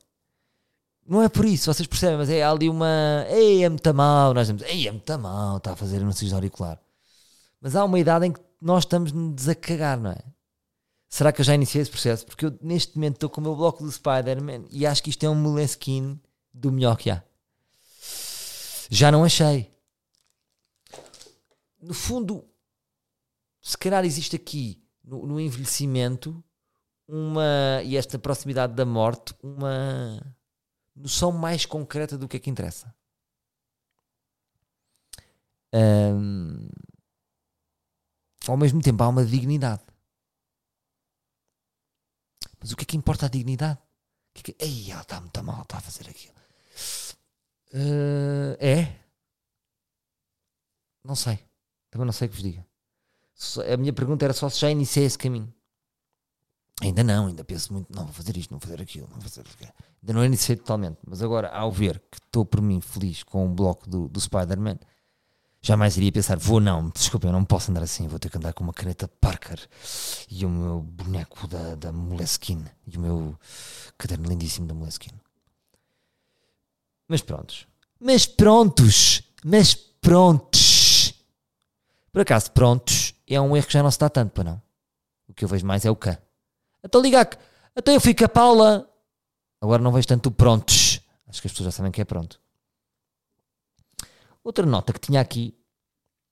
Não 1.05 1.21
é 1.21 1.29
por 1.29 1.45
isso, 1.45 1.73
vocês 1.73 1.89
percebem, 1.89 2.19
mas 2.19 2.31
é 2.31 2.41
ali 2.45 2.69
uma. 2.69 3.27
Ei, 3.29 3.65
é 3.65 3.69
muito 3.69 3.93
mal. 3.93 4.33
Nós 4.33 4.47
dizemos, 4.47 4.63
ei, 4.63 4.87
é 4.87 4.93
muito 4.93 5.19
mal, 5.19 5.57
está 5.57 5.73
a 5.73 5.77
fazer 5.77 5.97
anúncios 5.97 6.29
de 6.29 6.35
auricular. 6.37 6.81
Mas 7.61 7.75
há 7.75 7.85
uma 7.85 7.99
idade 7.99 8.27
em 8.27 8.33
que 8.33 8.41
nós 8.63 8.85
estamos 8.85 9.49
a 9.49 9.55
cagar, 9.57 9.99
não 9.99 10.13
é? 10.13 10.19
Será 11.09 11.33
que 11.33 11.41
eu 11.41 11.45
já 11.45 11.55
iniciei 11.55 11.83
esse 11.83 11.91
processo? 11.91 12.25
Porque 12.25 12.47
eu 12.47 12.57
neste 12.63 12.95
momento 12.95 13.15
estou 13.15 13.29
com 13.29 13.41
o 13.41 13.45
meu 13.45 13.57
bloco 13.57 13.83
do 13.83 13.91
Spider-Man 13.91 14.67
e 14.71 14.87
acho 14.87 15.03
que 15.03 15.11
isto 15.11 15.27
é 15.27 15.29
um 15.29 15.35
Moleskine 15.35 16.21
do 16.55 16.71
melhor 16.71 16.97
que 16.97 17.11
há. 17.11 17.25
Já 18.89 19.11
não 19.11 19.25
achei. 19.25 19.76
No 21.87 21.95
fundo, 21.95 22.45
se 23.63 23.79
calhar 23.79 24.05
existe 24.05 24.35
aqui 24.35 24.85
no, 25.05 25.25
no 25.25 25.41
envelhecimento 25.41 26.43
uma 27.07 27.81
e 27.85 27.97
esta 27.97 28.19
proximidade 28.19 28.75
da 28.75 28.85
morte 28.85 29.33
uma 29.41 30.21
noção 30.97 31.31
mais 31.31 31.65
concreta 31.65 32.19
do 32.19 32.27
que 32.27 32.39
é 32.39 32.41
que 32.41 32.51
interessa. 32.51 32.93
Ahm, 35.73 36.69
ao 38.49 38.57
mesmo 38.57 38.83
tempo 38.83 39.05
há 39.05 39.09
uma 39.09 39.25
dignidade. 39.25 39.85
Mas 42.59 42.73
o 42.73 42.77
que 42.77 42.83
é 42.83 42.87
que 42.87 42.97
importa 42.97 43.27
a 43.27 43.29
dignidade? 43.29 43.79
O 44.31 44.43
que 44.43 44.51
é 44.51 44.55
que... 44.55 44.65
Ei, 44.65 44.91
ela 44.91 45.03
está 45.03 45.21
muito 45.21 45.45
mal, 45.45 45.63
está 45.63 45.79
a 45.79 45.81
fazer 45.81 46.11
aquilo. 46.11 46.35
Ah, 47.73 48.57
é? 48.59 48.99
Não 51.05 51.15
sei. 51.15 51.46
Também 51.97 52.05
não 52.05 52.13
sei 52.13 52.29
o 52.29 52.31
que 52.31 52.37
vos 52.37 52.45
diga. 52.45 52.67
A 53.73 53.77
minha 53.79 53.93
pergunta 53.93 54.23
era 54.23 54.35
só 54.35 54.51
se 54.51 54.61
já 54.61 54.71
iniciei 54.71 55.07
esse 55.07 55.17
caminho. 55.17 55.51
Ainda 56.83 57.03
não, 57.03 57.29
ainda 57.29 57.43
penso 57.43 57.73
muito, 57.73 57.91
não 57.91 58.05
vou 58.05 58.13
fazer 58.13 58.37
isto, 58.37 58.51
não 58.51 58.59
vou 58.59 58.69
fazer 58.69 58.83
aquilo, 58.83 59.07
não 59.07 59.19
vou 59.19 59.23
fazer 59.23 59.41
aquilo. 59.41 59.73
Ainda 60.03 60.13
não 60.13 60.23
iniciei 60.23 60.57
totalmente, 60.57 60.99
mas 61.07 61.23
agora, 61.23 61.49
ao 61.49 61.73
ver 61.73 62.03
que 62.11 62.19
estou 62.19 62.45
por 62.45 62.61
mim 62.61 62.83
feliz 62.83 63.23
com 63.23 63.47
o 63.47 63.49
bloco 63.49 63.89
do, 63.89 64.11
do 64.11 64.21
Spider-Man, 64.21 64.79
jamais 65.63 65.97
iria 65.97 66.13
pensar, 66.13 66.39
vou 66.39 66.61
não, 66.61 66.91
desculpa, 66.91 67.29
eu 67.29 67.33
não 67.33 67.47
posso 67.47 67.71
andar 67.71 67.83
assim, 67.83 68.07
vou 68.07 68.19
ter 68.19 68.29
que 68.29 68.37
andar 68.37 68.53
com 68.53 68.63
uma 68.63 68.75
caneta 68.75 69.09
Parker 69.09 69.59
e 70.31 70.45
o 70.45 70.51
meu 70.51 70.83
boneco 70.83 71.49
da, 71.49 71.77
da 71.77 71.91
Moleskine 71.91 72.71
e 72.87 72.99
o 72.99 73.01
meu 73.01 73.39
caderno 73.97 74.29
lindíssimo 74.29 74.67
da 74.67 74.75
Moleskine. 74.75 75.19
Mas 77.09 77.23
prontos. 77.23 77.67
Mas 77.99 78.27
prontos. 78.27 79.23
Mas 79.43 79.75
prontos. 79.75 80.66
Por 82.17 82.23
acaso, 82.23 82.51
prontos 82.51 83.15
é 83.29 83.39
um 83.39 83.55
erro 83.55 83.67
que 83.67 83.75
já 83.75 83.83
não 83.83 83.91
se 83.91 83.99
dá 83.99 84.09
tanto, 84.09 84.31
para 84.31 84.45
não. 84.45 84.63
O 85.29 85.35
que 85.35 85.45
eu 85.45 85.49
vejo 85.51 85.67
mais 85.67 85.85
é 85.85 85.91
o 85.91 85.95
cá. 85.95 86.19
Então 86.83 87.03
liga 87.03 87.21
aqui. 87.21 87.37
Até 87.75 87.95
eu 87.95 88.01
fui 88.01 88.15
com 88.15 88.25
a 88.25 88.29
Paula. 88.31 88.91
Agora 89.61 89.83
não 89.83 89.93
vejo 89.93 90.09
tanto 90.09 90.31
o 90.31 90.33
prontos. 90.33 91.03
Acho 91.29 91.43
que 91.43 91.49
as 91.49 91.53
pessoas 91.53 91.67
já 91.67 91.71
sabem 91.73 91.93
que 91.93 92.01
é 92.01 92.07
pronto. 92.07 92.41
Outra 94.43 94.65
nota 94.65 94.95
que 94.95 94.99
tinha 94.99 95.21
aqui. 95.21 95.55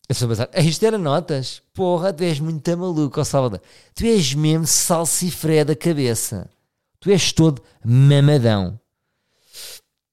Eu 0.08 0.14
só 0.14 0.26
pensar, 0.26 0.48
"Ah, 0.54 0.60
isto 0.62 0.82
era 0.86 0.96
notas? 0.96 1.62
Porra, 1.74 2.14
tu 2.14 2.22
és 2.22 2.40
muito 2.40 2.78
maluco, 2.78 3.20
ó 3.20 3.24
Salvador. 3.24 3.60
Tu 3.94 4.06
és 4.06 4.32
mesmo 4.32 4.66
salsifré 4.66 5.66
da 5.66 5.76
cabeça. 5.76 6.50
Tu 6.98 7.10
és 7.10 7.30
todo 7.30 7.62
mamadão. 7.84 8.80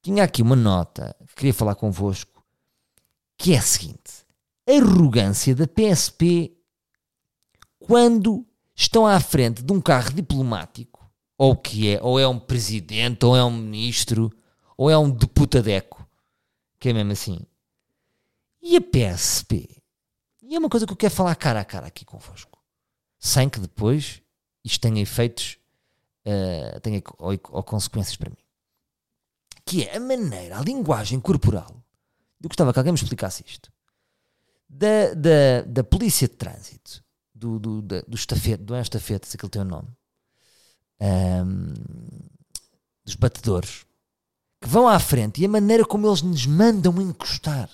Tinha 0.03 0.25
aqui 0.25 0.41
uma 0.41 0.57
nota 0.57 1.15
que 1.27 1.35
queria 1.35 1.53
falar 1.53 1.75
convosco, 1.75 2.43
que 3.37 3.53
é 3.53 3.57
a 3.57 3.61
seguinte: 3.61 4.20
arrogância 4.68 5.56
da 5.56 5.68
PSP 5.68 6.58
quando 7.80 8.46
estão 8.75 9.06
à 9.06 9.20
frente 9.20 9.63
de 9.63 9.74
um 9.74 9.82
carro 9.82 10.13
diplomático, 10.13 11.10
ou 11.38 11.56
que 11.56 11.89
é, 11.89 12.01
ou 12.01 12.20
é 12.20 12.27
um 12.27 12.39
presidente, 12.39 13.25
ou 13.25 13.36
é 13.36 13.44
um 13.44 13.51
ministro, 13.51 14.32
ou 14.77 14.89
é 14.89 14.98
um 14.98 15.10
deputadeco, 15.10 16.08
que 16.80 16.89
é 16.89 16.94
mesmo 16.94 17.12
assim. 17.12 17.39
E 18.62 18.77
a 18.77 18.82
PSP? 18.82 19.82
E 20.41 20.56
é 20.56 20.60
uma 20.60 20.70
coisa 20.70 20.86
que 20.86 20.94
eu 20.94 20.98
quero 20.98 21.13
falar 21.13 21.36
cara 21.36 21.62
a 21.62 21.65
cara 21.65 21.88
aqui 21.88 22.06
convosco, 22.06 22.63
sem 23.18 23.50
que 23.50 23.60
depois 23.60 24.22
isto 24.63 24.80
tenha 24.82 25.01
efeitos, 25.01 25.58
eh, 26.24 26.80
tenha 26.82 27.01
ou, 27.18 27.32
ou 27.50 27.63
consequências 27.63 28.15
para 28.15 28.30
mim 28.30 28.41
que 29.65 29.84
é 29.84 29.96
a 29.96 30.00
maneira, 30.00 30.58
a 30.58 30.62
linguagem 30.62 31.20
corporal. 31.20 31.82
Eu 32.41 32.50
gostava 32.50 32.74
que 32.74 32.80
alguém 32.80 32.91
me 32.91 33.00
explicasse 33.00 33.44
isto. 33.48 33.72
Da, 34.73 35.13
da, 35.13 35.61
da 35.67 35.83
polícia 35.83 36.27
de 36.27 36.33
trânsito, 36.35 37.03
do, 37.35 37.59
do, 37.59 37.81
da- 37.81 38.01
do 38.07 38.15
estafete, 38.15 38.63
do 38.63 38.75
estafete, 38.75 39.27
se 39.27 39.35
aquele 39.35 39.49
tem 39.49 39.61
o 39.61 39.65
nome, 39.65 39.89
Ahm, 40.99 41.73
dos 43.03 43.15
batedores, 43.15 43.85
que 44.61 44.69
vão 44.69 44.87
à 44.87 44.97
frente 44.99 45.41
e 45.41 45.45
a 45.45 45.49
maneira 45.49 45.83
como 45.83 46.07
eles 46.07 46.21
nos 46.21 46.45
mandam 46.45 47.01
encostar. 47.01 47.69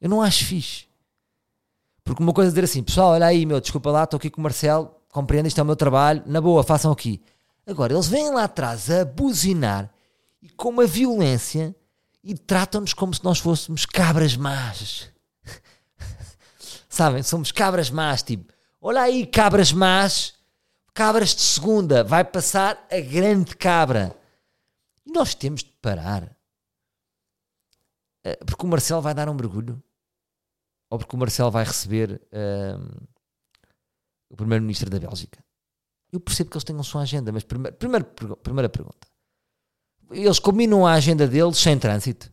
Eu 0.00 0.08
não 0.08 0.22
acho 0.22 0.44
fixe. 0.46 0.86
Porque 2.02 2.22
uma 2.22 2.32
coisa 2.32 2.48
é 2.48 2.52
dizer 2.52 2.64
assim, 2.64 2.82
pessoal, 2.82 3.10
olha 3.12 3.26
aí, 3.26 3.44
meu, 3.44 3.60
desculpa 3.60 3.90
lá, 3.90 4.04
estou 4.04 4.16
aqui 4.16 4.30
com 4.30 4.40
o 4.40 4.42
Marcelo, 4.42 4.90
compreendo, 5.10 5.46
isto 5.46 5.58
é 5.58 5.62
o 5.62 5.66
meu 5.66 5.76
trabalho, 5.76 6.22
na 6.26 6.40
boa, 6.40 6.64
façam 6.64 6.90
aqui. 6.90 7.20
Agora, 7.66 7.92
eles 7.92 8.06
vêm 8.08 8.30
lá 8.30 8.44
atrás 8.44 8.90
a 8.90 9.04
buzinar 9.04 9.92
e 10.42 10.48
com 10.48 10.70
uma 10.70 10.86
violência 10.86 11.76
e 12.24 12.34
tratam-nos 12.34 12.94
como 12.94 13.12
se 13.12 13.22
nós 13.22 13.38
fôssemos 13.38 13.84
cabras 13.84 14.36
más. 14.36 15.10
Sabem? 16.98 17.22
Somos 17.22 17.52
cabras 17.52 17.90
más, 17.90 18.24
tipo, 18.24 18.52
olha 18.80 19.02
aí, 19.02 19.24
cabras 19.24 19.72
más, 19.72 20.34
cabras 20.92 21.32
de 21.32 21.42
segunda, 21.42 22.02
vai 22.02 22.24
passar 22.24 22.84
a 22.90 22.98
grande 22.98 23.56
cabra. 23.56 24.20
E 25.06 25.12
nós 25.12 25.32
temos 25.32 25.62
de 25.62 25.70
parar. 25.80 26.36
Eh, 28.24 28.36
Porque 28.44 28.66
o 28.66 28.68
Marcelo 28.68 29.00
vai 29.00 29.14
dar 29.14 29.28
um 29.28 29.34
mergulho. 29.34 29.80
Ou 30.90 30.98
porque 30.98 31.14
o 31.14 31.18
Marcelo 31.20 31.52
vai 31.52 31.64
receber 31.64 32.20
ahm, 32.32 33.06
o 34.28 34.34
primeiro-ministro 34.34 34.90
da 34.90 34.98
Bélgica. 34.98 35.38
Eu 36.10 36.18
percebo 36.18 36.50
que 36.50 36.56
eles 36.56 36.64
tenham 36.64 36.82
sua 36.82 37.02
agenda, 37.02 37.30
mas 37.30 37.44
primeiro, 37.44 37.76
primeiro, 37.76 38.04
primeira 38.42 38.68
pergunta 38.68 39.06
eles 40.10 40.38
combinam 40.38 40.84
a 40.84 40.94
agenda 40.94 41.28
deles 41.28 41.58
sem 41.58 41.78
trânsito. 41.78 42.32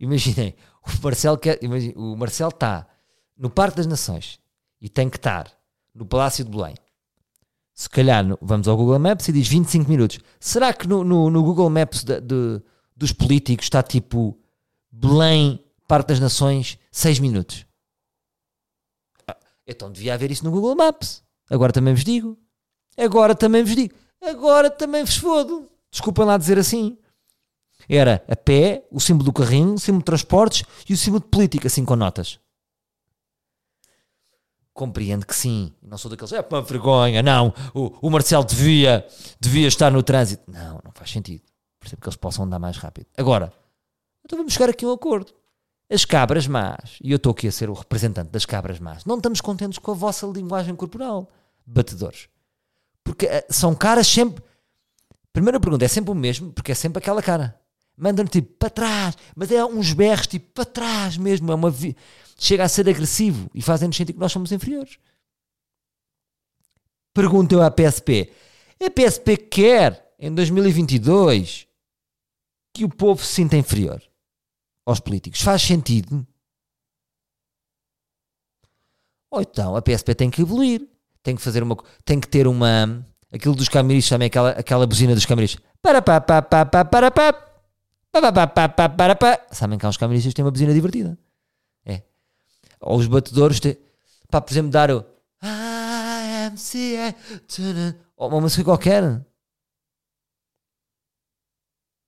Imaginem, 0.00 0.56
o 0.86 1.02
Marcelo 1.02 1.38
quer, 1.38 1.58
imaginem, 1.62 1.94
o 1.96 2.16
Marcelo 2.16 2.50
está 2.50 2.86
no 3.36 3.50
Parque 3.50 3.76
das 3.78 3.86
Nações 3.86 4.38
e 4.80 4.88
tem 4.88 5.08
que 5.10 5.16
estar 5.16 5.50
no 5.94 6.06
Palácio 6.06 6.44
de 6.44 6.50
Belém. 6.50 6.74
Se 7.74 7.88
calhar 7.90 8.24
no- 8.24 8.38
vamos 8.40 8.66
ao 8.68 8.76
Google 8.76 8.98
Maps 8.98 9.28
e 9.28 9.32
diz 9.32 9.46
25 9.48 9.90
minutos. 9.90 10.18
Será 10.40 10.72
que 10.72 10.86
no, 10.88 11.04
no- 11.04 11.28
no 11.30 11.42
Google 11.42 11.68
Maps 11.68 12.04
da- 12.04 12.20
de- 12.20 12.62
dos 12.96 13.12
políticos 13.12 13.66
está 13.66 13.82
tipo 13.82 14.38
Belém, 14.90 15.62
Parque 15.86 16.08
das 16.08 16.20
Nações, 16.20 16.78
6 16.90 17.18
minutos? 17.18 17.66
Ah, 19.28 19.36
então 19.66 19.90
devia 19.92 20.14
haver 20.14 20.30
isso 20.30 20.44
no 20.44 20.50
Google 20.50 20.74
Maps. 20.74 21.22
Agora 21.50 21.72
também 21.72 21.94
vos 21.94 22.04
digo. 22.04 22.38
Agora 22.96 23.34
também 23.34 23.62
vos 23.62 23.74
digo. 23.76 23.94
Agora 24.22 24.70
também 24.70 25.04
vos 25.04 25.16
fodo. 25.16 25.68
Desculpem 25.90 26.24
lá 26.24 26.38
dizer 26.38 26.58
assim. 26.58 26.96
Era 27.88 28.24
a 28.28 28.36
pé, 28.36 28.84
o 28.90 29.00
símbolo 29.00 29.24
do 29.24 29.32
carrinho, 29.32 29.74
o 29.74 29.78
símbolo 29.78 30.00
de 30.00 30.06
transportes 30.06 30.64
e 30.88 30.92
o 30.92 30.96
símbolo 30.96 31.22
de 31.22 31.28
política, 31.28 31.68
assim 31.68 31.84
com 31.84 31.96
notas. 31.96 32.40
Compreendo 34.72 35.26
que 35.26 35.34
sim. 35.34 35.72
Não 35.82 35.96
sou 35.96 36.10
daqueles, 36.10 36.32
é 36.32 36.44
uma 36.50 36.60
vergonha, 36.62 37.22
não. 37.22 37.54
O, 37.72 38.08
o 38.08 38.10
Marcelo 38.10 38.44
devia, 38.44 39.06
devia 39.40 39.68
estar 39.68 39.90
no 39.90 40.02
trânsito. 40.02 40.42
Não, 40.50 40.80
não 40.84 40.92
faz 40.94 41.10
sentido. 41.10 41.42
Percebo 41.80 42.02
que 42.02 42.08
eles 42.08 42.16
possam 42.16 42.44
andar 42.44 42.58
mais 42.58 42.76
rápido. 42.76 43.06
Agora, 43.16 43.52
então 44.24 44.36
vamos 44.36 44.52
chegar 44.52 44.68
aqui 44.68 44.84
a 44.84 44.88
um 44.88 44.92
acordo. 44.92 45.32
As 45.88 46.04
cabras 46.04 46.48
más, 46.48 46.98
e 47.00 47.12
eu 47.12 47.16
estou 47.16 47.30
aqui 47.30 47.46
a 47.46 47.52
ser 47.52 47.70
o 47.70 47.72
representante 47.72 48.30
das 48.30 48.44
cabras 48.44 48.80
más, 48.80 49.04
não 49.04 49.18
estamos 49.18 49.40
contentes 49.40 49.78
com 49.78 49.92
a 49.92 49.94
vossa 49.94 50.26
linguagem 50.26 50.74
corporal, 50.74 51.30
batedores. 51.64 52.28
Porque 53.04 53.26
eh, 53.26 53.46
são 53.48 53.72
caras 53.72 54.08
sempre. 54.08 54.42
Primeira 55.32 55.60
pergunta 55.60 55.84
é 55.84 55.88
sempre 55.88 56.10
o 56.10 56.14
mesmo, 56.14 56.52
porque 56.52 56.72
é 56.72 56.74
sempre 56.74 56.98
aquela 56.98 57.22
cara. 57.22 57.56
Mandam 57.96 58.26
tipo 58.26 58.52
para 58.58 58.68
trás, 58.70 59.16
mas 59.34 59.50
é 59.50 59.64
uns 59.64 59.92
berros 59.92 60.26
tipo 60.26 60.52
para 60.52 60.64
trás 60.66 61.16
mesmo. 61.16 61.50
É 61.50 61.54
uma 61.54 61.70
vi- 61.70 61.96
Chega 62.38 62.64
a 62.64 62.68
ser 62.68 62.86
agressivo 62.88 63.50
e 63.54 63.62
fazem-nos 63.62 63.96
sentir 63.96 64.12
que 64.12 64.18
nós 64.18 64.30
somos 64.30 64.52
inferiores. 64.52 64.98
Pergunta 67.14 67.54
eu 67.54 67.62
à 67.62 67.70
PSP: 67.70 68.30
a 68.84 68.90
PSP 68.90 69.36
quer 69.38 70.14
em 70.18 70.34
2022 70.34 71.66
que 72.74 72.84
o 72.84 72.88
povo 72.90 73.24
se 73.24 73.32
sinta 73.36 73.56
inferior 73.56 74.02
aos 74.84 75.00
políticos? 75.00 75.40
Faz 75.40 75.62
sentido? 75.62 76.26
Ou 79.30 79.40
então 79.40 79.74
a 79.76 79.80
PSP 79.82 80.14
tem 80.14 80.30
que 80.30 80.42
evoluir, 80.42 80.86
tem 81.22 81.34
que 81.34 81.42
fazer 81.42 81.62
uma, 81.62 81.76
tem 82.04 82.20
que 82.20 82.28
ter 82.28 82.46
uma, 82.46 83.04
aquilo 83.32 83.54
dos 83.54 83.68
camaris, 83.68 84.08
também 84.08 84.26
aquela, 84.26 84.50
aquela 84.50 84.86
buzina 84.86 85.14
dos 85.14 85.24
camaris. 85.26 85.56
Para 85.82 86.02
pá 86.02 86.20
pá 86.20 86.42
pá 86.42 86.64
pá 86.66 86.84
para 86.84 87.10
pá. 87.10 87.45
Sabem 89.50 89.78
que 89.78 89.86
há 89.86 89.88
uns 89.88 89.96
camaristas 89.96 90.32
que 90.32 90.36
têm 90.36 90.44
uma 90.44 90.50
buzina 90.50 90.72
divertida. 90.72 91.18
É. 91.84 92.02
Ou 92.80 92.98
os 92.98 93.06
batedores 93.06 93.60
têm, 93.60 93.76
pá, 94.30 94.40
por 94.40 94.52
exemplo, 94.52 94.70
dar 94.70 94.90
o 94.90 95.04
ou 98.16 98.28
uma 98.28 98.40
música 98.40 98.64
qualquer. 98.64 99.24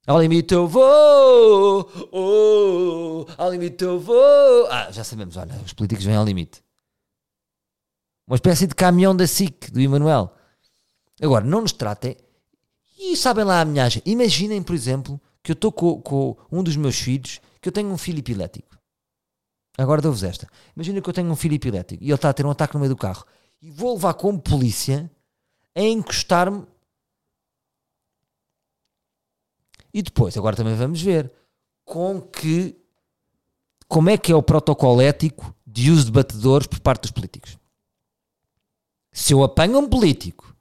Ao 0.07 0.21
limite 0.21 0.55
eu 0.55 0.67
vou, 0.67 1.91
oh, 2.13 3.27
ao 3.37 3.51
limite 3.51 3.85
eu 3.85 4.01
vou. 4.01 4.67
Ah, 4.71 4.91
já 4.91 5.05
sabemos, 5.05 5.37
olha, 5.37 5.55
os 5.65 5.75
políticos 5.75 6.05
vêm 6.05 6.17
ao 6.17 6.25
limite. 6.25 6.63
Uma 8.27 8.37
espécie 8.37 8.67
de 8.67 8.75
caminhão 8.75 9.15
da 9.15 9.27
SIC, 9.27 9.71
do 9.71 9.81
Emanuel. 9.81 10.35
Agora, 11.21 11.45
não 11.45 11.63
nos 11.63 11.73
tratem. 11.73 12.17
E 12.99 13.17
sabem 13.17 13.45
lá 13.45 13.61
a 13.61 13.65
minha. 13.65 13.87
Imaginem, 14.05 14.63
por 14.63 14.75
exemplo, 14.75 15.21
que 15.49 15.53
eu 15.53 15.55
estou 15.55 15.73
com, 15.73 15.99
com 16.03 16.37
um 16.53 16.63
dos 16.63 16.77
meus 16.77 16.99
filhos, 16.99 17.41
que 17.59 17.71
eu 17.71 17.73
tenho 17.73 17.89
um 17.89 17.97
filho 17.97 18.19
epilético. 18.19 18.79
Agora 19.79 20.03
dou-vos 20.03 20.23
esta. 20.23 20.47
Imagina 20.77 21.01
que 21.01 21.09
eu 21.09 21.13
tenho 21.15 21.31
um 21.31 21.37
filho 21.37 21.55
epilético 21.55 22.05
e 22.05 22.09
ele 22.09 22.15
está 22.15 22.29
a 22.29 22.35
ter 22.35 22.45
um 22.45 22.51
ataque 22.51 22.75
no 22.75 22.81
meio 22.81 22.95
do 22.95 22.99
carro. 22.99 23.25
E 23.63 23.71
vou 23.71 23.95
levar 23.95 24.13
como 24.13 24.39
polícia 24.39 25.11
a 25.75 25.81
encostar-me. 25.81 26.67
E 29.95 30.03
depois, 30.03 30.37
agora 30.37 30.55
também 30.55 30.75
vamos 30.75 31.01
ver 31.01 31.33
com 31.83 32.21
que 32.21 32.79
como 33.89 34.11
é 34.11 34.19
que 34.19 34.31
é 34.31 34.35
o 34.35 34.43
protocolo 34.43 35.01
ético 35.01 35.57
de 35.67 35.91
uso 35.91 36.05
de 36.05 36.13
batedores 36.13 36.67
por 36.67 36.81
parte 36.81 37.03
dos 37.03 37.11
políticos. 37.11 37.57
Se 39.11 39.33
eu 39.33 39.43
apanho 39.43 39.79
um 39.79 39.89
político 39.89 40.55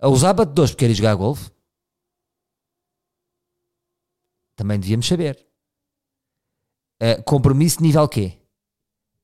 a 0.00 0.08
usar 0.08 0.32
batedores 0.32 0.70
porque 0.70 0.88
quer 0.88 0.94
jogar 0.94 1.14
golfe, 1.14 1.52
também 4.56 4.78
devíamos 4.78 5.06
saber. 5.06 5.44
Uh, 7.02 7.22
compromisso 7.24 7.82
nível 7.82 8.08
quê? 8.08 8.38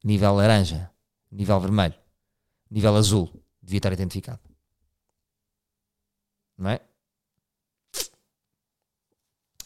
Nível 0.03 0.35
laranja, 0.35 0.91
nível 1.31 1.61
vermelho, 1.61 1.95
nível 2.71 2.97
azul. 2.97 3.31
Devia 3.63 3.79
estar 3.79 3.93
identificado. 3.93 4.41
Não 6.57 6.71
é? 6.71 6.81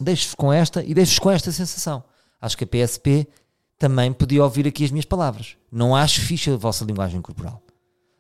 Deixo-vos 0.01 0.35
com 0.35 0.53
esta 0.53 0.83
e 0.83 0.93
deixo-vos 0.93 1.19
com 1.21 1.31
esta 1.31 1.53
sensação. 1.53 2.05
Acho 2.41 2.57
que 2.57 2.65
a 2.65 2.67
PSP 2.67 3.29
também 3.79 4.13
podia 4.13 4.43
ouvir 4.43 4.67
aqui 4.67 4.85
as 4.85 4.91
minhas 4.91 5.05
palavras. 5.05 5.57
Não 5.71 5.95
acho 5.95 6.21
ficha 6.21 6.53
a 6.53 6.57
vossa 6.57 6.85
linguagem 6.85 7.23
corporal. 7.23 7.63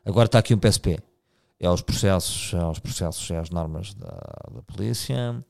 Agora 0.04 0.26
está 0.26 0.38
aqui 0.38 0.54
um 0.54 0.58
PSP. 0.58 0.98
É 1.62 1.70
os 1.70 1.80
processos, 1.80 2.52
é 2.54 2.66
os 2.66 2.80
processos, 2.80 3.30
é 3.30 3.38
as 3.38 3.48
normas 3.48 3.94
da, 3.94 4.08
da 4.52 4.62
polícia. 4.62 5.40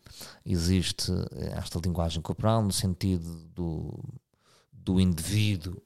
Existe 0.45 1.11
esta 1.57 1.81
linguagem 1.83 2.21
corporal 2.21 2.63
no 2.63 2.71
sentido 2.71 3.47
do, 3.55 3.99
do 4.71 5.01
indivíduo 5.01 5.83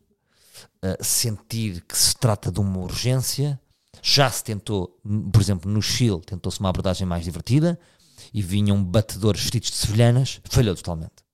uh, 0.85 1.05
sentir 1.05 1.81
que 1.83 1.97
se 1.97 2.17
trata 2.17 2.51
de 2.51 2.59
uma 2.59 2.81
urgência. 2.81 3.61
Já 4.03 4.29
se 4.29 4.43
tentou, 4.43 4.99
por 5.33 5.41
exemplo, 5.41 5.71
no 5.71 5.81
Chile, 5.81 6.21
tentou-se 6.21 6.59
uma 6.59 6.71
abordagem 6.71 7.07
mais 7.07 7.25
divertida 7.25 7.79
e 8.35 8.43
vinham 8.43 8.83
batedores 8.83 9.43
vestidos 9.43 9.71
de 9.71 9.77
sevilhanas, 9.77 10.41
falhou 10.51 10.75
totalmente. 10.75 11.25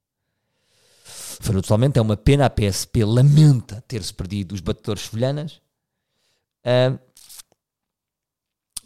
Falhou 1.41 1.63
totalmente, 1.63 1.99
é 1.99 2.03
uma 2.03 2.17
pena. 2.19 2.45
A 2.45 2.51
PSP 2.51 3.07
lamenta 3.07 3.83
ter-se 3.89 4.13
perdido 4.13 4.53
os 4.53 4.61
batedores 4.61 5.05
sevilhanas, 5.05 5.63
uh, 6.67 6.99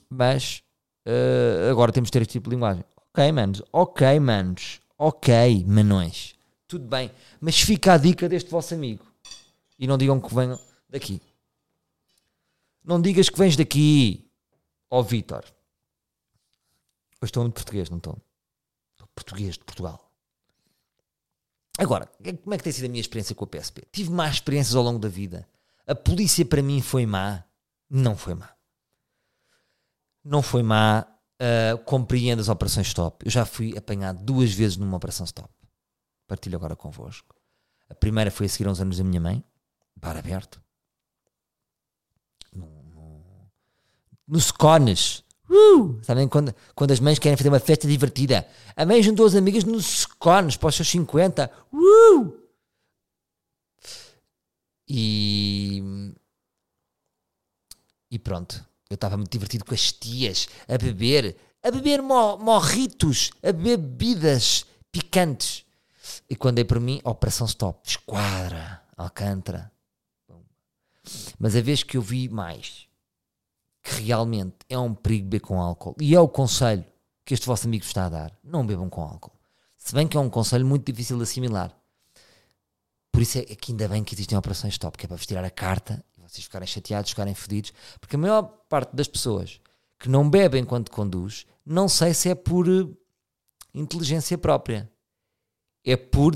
mas 0.08 0.62
uh, 1.06 1.70
agora 1.70 1.92
temos 1.92 2.08
de 2.08 2.12
ter 2.12 2.22
este 2.22 2.32
tipo 2.32 2.48
de 2.48 2.56
linguagem. 2.56 2.84
Ok, 2.96 3.32
manos, 3.32 3.62
ok, 3.72 4.20
manos, 4.20 4.80
ok, 4.98 5.64
manões, 5.66 6.34
tudo 6.68 6.86
bem, 6.86 7.10
mas 7.40 7.60
fica 7.60 7.94
a 7.94 7.98
dica 7.98 8.28
deste 8.28 8.50
vosso 8.50 8.74
amigo 8.74 9.06
e 9.78 9.86
não 9.86 9.96
digam 9.96 10.20
que 10.20 10.34
venham 10.34 10.58
daqui. 10.88 11.20
Não 12.84 13.00
digas 13.00 13.28
que 13.28 13.38
vens 13.38 13.56
daqui, 13.56 14.30
ó 14.90 15.00
oh, 15.00 15.02
Vitor. 15.02 15.44
Hoje 17.20 17.30
estou 17.30 17.42
muito 17.42 17.54
português, 17.54 17.90
não 17.90 17.98
estou? 17.98 18.16
Estou 18.92 19.08
português 19.14 19.54
de 19.54 19.64
Portugal. 19.64 20.06
Agora, 21.78 22.06
como 22.42 22.54
é 22.54 22.58
que 22.58 22.64
tem 22.64 22.72
sido 22.72 22.86
a 22.86 22.88
minha 22.88 23.00
experiência 23.00 23.34
com 23.34 23.44
a 23.44 23.48
PSP? 23.48 23.82
Tive 23.92 24.10
más 24.10 24.34
experiências 24.34 24.74
ao 24.74 24.82
longo 24.82 24.98
da 24.98 25.08
vida. 25.08 25.48
A 25.86 25.94
polícia 25.94 26.44
para 26.44 26.62
mim 26.62 26.80
foi 26.80 27.06
má? 27.06 27.44
Não 27.88 28.16
foi 28.16 28.34
má. 28.34 28.55
Não 30.26 30.42
foi 30.42 30.62
má. 30.62 31.06
Uh, 31.38 31.76
compreendo 31.84 32.40
as 32.40 32.48
operações 32.48 32.86
stop. 32.86 33.24
Eu 33.24 33.30
já 33.30 33.44
fui 33.44 33.76
apanhado 33.76 34.24
duas 34.24 34.52
vezes 34.54 34.78
numa 34.78 34.96
operação 34.96 35.24
stop. 35.26 35.50
Partilho 36.26 36.56
agora 36.56 36.74
convosco. 36.74 37.36
A 37.90 37.94
primeira 37.94 38.30
foi 38.30 38.46
a 38.46 38.48
seguir 38.48 38.66
uns 38.66 38.80
anos 38.80 38.96
da 38.96 39.04
minha 39.04 39.20
mãe, 39.20 39.44
bar 39.94 40.16
aberto. 40.16 40.60
No, 42.54 42.82
no, 42.84 43.22
no 44.26 44.40
Scones, 44.40 45.22
Uh! 45.48 46.02
Sabem 46.02 46.28
quando, 46.28 46.54
quando 46.74 46.90
as 46.90 47.00
mães 47.00 47.18
querem 47.18 47.36
fazer 47.36 47.48
uma 47.48 47.60
festa 47.60 47.86
divertida? 47.86 48.48
A 48.74 48.84
mãe 48.84 49.02
juntou 49.02 49.24
as 49.26 49.34
amigas 49.34 49.64
nos 49.64 50.04
cones 50.04 50.56
para 50.56 50.68
os 50.68 50.74
seus 50.74 50.88
50. 50.88 51.50
Uh! 51.72 52.36
E. 54.88 56.12
E 58.10 58.18
pronto. 58.18 58.64
Eu 58.88 58.94
estava 58.94 59.16
muito 59.16 59.30
divertido 59.30 59.64
com 59.64 59.74
as 59.74 59.92
tias, 59.92 60.48
a 60.68 60.78
beber, 60.78 61.36
a 61.62 61.70
beber 61.70 62.00
mo 62.00 62.36
morritos, 62.38 63.30
a 63.42 63.52
beber 63.52 63.78
bebidas 63.78 64.64
picantes. 64.92 65.64
E 66.30 66.36
quando 66.36 66.58
é 66.60 66.64
para 66.64 66.78
mim, 66.78 67.00
Operação 67.04 67.46
Stop, 67.46 67.80
Esquadra, 67.88 68.82
Alcântara. 68.96 69.72
Mas 71.38 71.56
a 71.56 71.60
vez 71.60 71.82
que 71.82 71.96
eu 71.96 72.02
vi 72.02 72.28
mais 72.28 72.86
que 73.82 74.02
realmente 74.02 74.56
é 74.68 74.78
um 74.78 74.94
perigo 74.94 75.24
beber 75.24 75.40
com 75.40 75.60
álcool. 75.60 75.94
E 76.00 76.14
é 76.14 76.20
o 76.20 76.28
conselho 76.28 76.84
que 77.24 77.34
este 77.34 77.46
vosso 77.46 77.66
amigo 77.66 77.84
está 77.84 78.06
a 78.06 78.08
dar. 78.08 78.38
Não 78.42 78.66
bebam 78.66 78.88
com 78.88 79.02
álcool. 79.02 79.32
Se 79.76 79.94
bem 79.94 80.08
que 80.08 80.16
é 80.16 80.20
um 80.20 80.30
conselho 80.30 80.66
muito 80.66 80.90
difícil 80.90 81.16
de 81.16 81.22
assimilar. 81.22 81.72
Por 83.12 83.22
isso 83.22 83.38
é 83.38 83.44
que 83.44 83.72
ainda 83.72 83.88
bem 83.88 84.02
que 84.02 84.14
existem 84.14 84.36
operações 84.36 84.74
stop, 84.74 84.98
que 84.98 85.06
é 85.06 85.08
para 85.08 85.16
vos 85.16 85.26
tirar 85.26 85.44
a 85.44 85.50
carta 85.50 86.04
vocês 86.28 86.44
ficarem 86.44 86.66
chateados, 86.66 87.10
ficarem 87.10 87.34
fedidos. 87.34 87.72
Porque 88.00 88.16
a 88.16 88.18
maior 88.18 88.42
parte 88.68 88.94
das 88.94 89.08
pessoas 89.08 89.60
que 89.98 90.08
não 90.08 90.28
bebem 90.28 90.62
enquanto 90.62 90.90
conduz, 90.90 91.46
não 91.64 91.88
sei 91.88 92.12
se 92.14 92.28
é 92.28 92.34
por 92.34 92.68
uh, 92.68 92.96
inteligência 93.74 94.36
própria. 94.36 94.90
É 95.84 95.96
por 95.96 96.34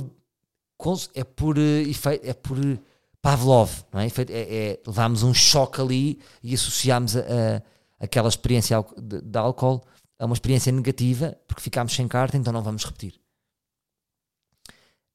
é 1.14 1.24
por 1.24 1.58
uh, 1.58 1.60
efeito, 1.60 2.26
é 2.26 2.32
por 2.32 2.58
uh, 2.58 2.78
Pavlov, 3.20 3.84
não 3.92 4.00
é? 4.00 4.06
é, 4.06 4.10
é 4.30 4.82
levámos 4.86 5.22
um 5.22 5.34
choque 5.34 5.80
ali 5.80 6.20
e 6.42 6.54
associámos 6.54 7.16
a, 7.16 7.20
a, 7.20 8.04
aquela 8.04 8.28
experiência 8.28 8.82
de, 8.96 9.20
de, 9.20 9.38
álcool 9.38 9.84
a 10.18 10.24
uma 10.24 10.32
experiência 10.32 10.72
negativa 10.72 11.38
porque 11.46 11.62
ficámos 11.62 11.94
sem 11.94 12.08
carta, 12.08 12.36
então 12.36 12.52
não 12.52 12.62
vamos 12.62 12.84
repetir. 12.84 13.20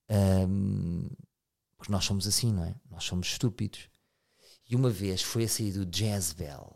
Um, 0.07 1.09
porque 1.77 1.91
nós 1.91 2.05
somos 2.05 2.27
assim, 2.27 2.53
não 2.53 2.63
é? 2.63 2.75
Nós 2.91 3.03
somos 3.03 3.27
estúpidos. 3.27 3.89
E 4.67 4.75
uma 4.75 4.89
vez 4.89 5.21
foi 5.21 5.43
a 5.43 5.49
sair 5.49 5.71
do 5.71 5.85
Jazz 5.85 6.33
Bell. 6.33 6.73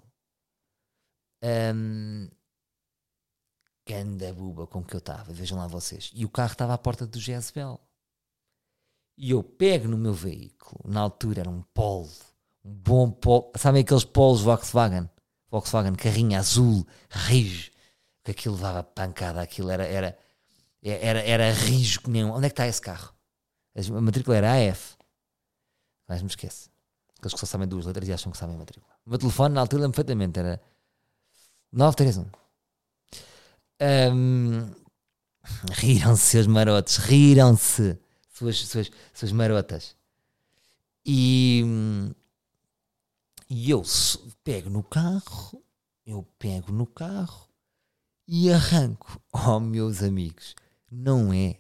Um, 1.44 2.30
ganda 3.88 4.34
buba 4.34 4.68
com 4.68 4.84
que 4.84 4.96
eu 4.96 5.00
estava, 5.00 5.34
vejam 5.34 5.58
lá 5.58 5.68
vocês. 5.68 6.12
E 6.14 6.26
o 6.26 6.30
carro 6.30 6.52
estava 6.52 6.74
à 6.74 6.78
porta 6.78 7.08
do 7.08 7.20
Jazz 7.20 7.52
Bell 7.52 7.80
e 9.20 9.32
eu 9.32 9.44
pego 9.44 9.90
no 9.90 9.98
meu 9.98 10.14
veículo, 10.14 10.80
na 10.86 11.02
altura 11.02 11.42
era 11.42 11.50
um 11.50 11.62
Polo, 11.74 12.10
um 12.64 12.74
bom 12.74 13.12
Polo, 13.12 13.52
sabem 13.58 13.82
aqueles 13.82 14.06
Polos 14.06 14.40
Volkswagen? 14.40 15.10
Volkswagen, 15.52 15.94
carrinho 15.94 16.40
azul, 16.40 16.88
rijo, 17.10 17.70
que 18.24 18.32
aquilo 18.32 18.56
levava 18.56 18.82
pancada, 18.82 19.42
aquilo 19.42 19.70
era, 19.70 19.86
era, 19.86 20.18
era, 20.82 21.22
era 21.22 21.52
rijo 21.52 22.00
que 22.00 22.10
nem 22.10 22.24
Onde 22.24 22.46
é 22.46 22.50
que 22.50 22.54
está 22.54 22.66
esse 22.66 22.80
carro? 22.80 23.14
A 23.76 24.02
matrícula 24.02 24.38
era 24.38 24.72
AF. 24.72 24.96
Mas 26.08 26.22
me 26.22 26.30
esquece. 26.30 26.70
Aqueles 27.20 27.34
que 27.34 27.40
só 27.40 27.46
sabem 27.46 27.68
duas 27.68 27.86
letras 27.86 28.08
e 28.08 28.14
acham 28.14 28.32
que 28.32 28.38
sabem 28.38 28.56
a 28.56 28.60
matrícula. 28.60 28.94
O 29.06 29.10
meu 29.10 29.20
telefone 29.20 29.54
na 29.54 29.62
altura 29.62 29.90
perfeitamente, 29.90 30.40
era 30.40 30.62
931. 31.72 32.26
Um, 33.82 34.72
riram-se 35.72 36.38
os 36.38 36.48
marotos, 36.48 36.96
riram-se 36.96 38.00
suas, 38.34 38.58
suas, 38.68 38.90
suas 39.14 39.32
marotas. 39.34 39.98
E, 41.06 41.62
e 43.50 43.70
eu 43.70 43.84
pego 44.42 44.70
no 44.70 44.82
carro, 44.82 45.62
eu 46.06 46.26
pego 46.38 46.72
no 46.72 46.86
carro 46.86 47.50
e 48.28 48.52
arranco. 48.52 49.20
Oh, 49.32 49.60
meus 49.60 50.02
amigos, 50.02 50.56
não 50.92 51.32
é 51.32 51.60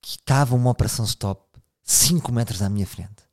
que 0.00 0.10
estava 0.10 0.54
uma 0.54 0.70
operação 0.70 1.04
stop 1.04 1.42
5 1.82 2.32
metros 2.32 2.62
à 2.62 2.68
minha 2.68 2.86
frente. 2.86 3.23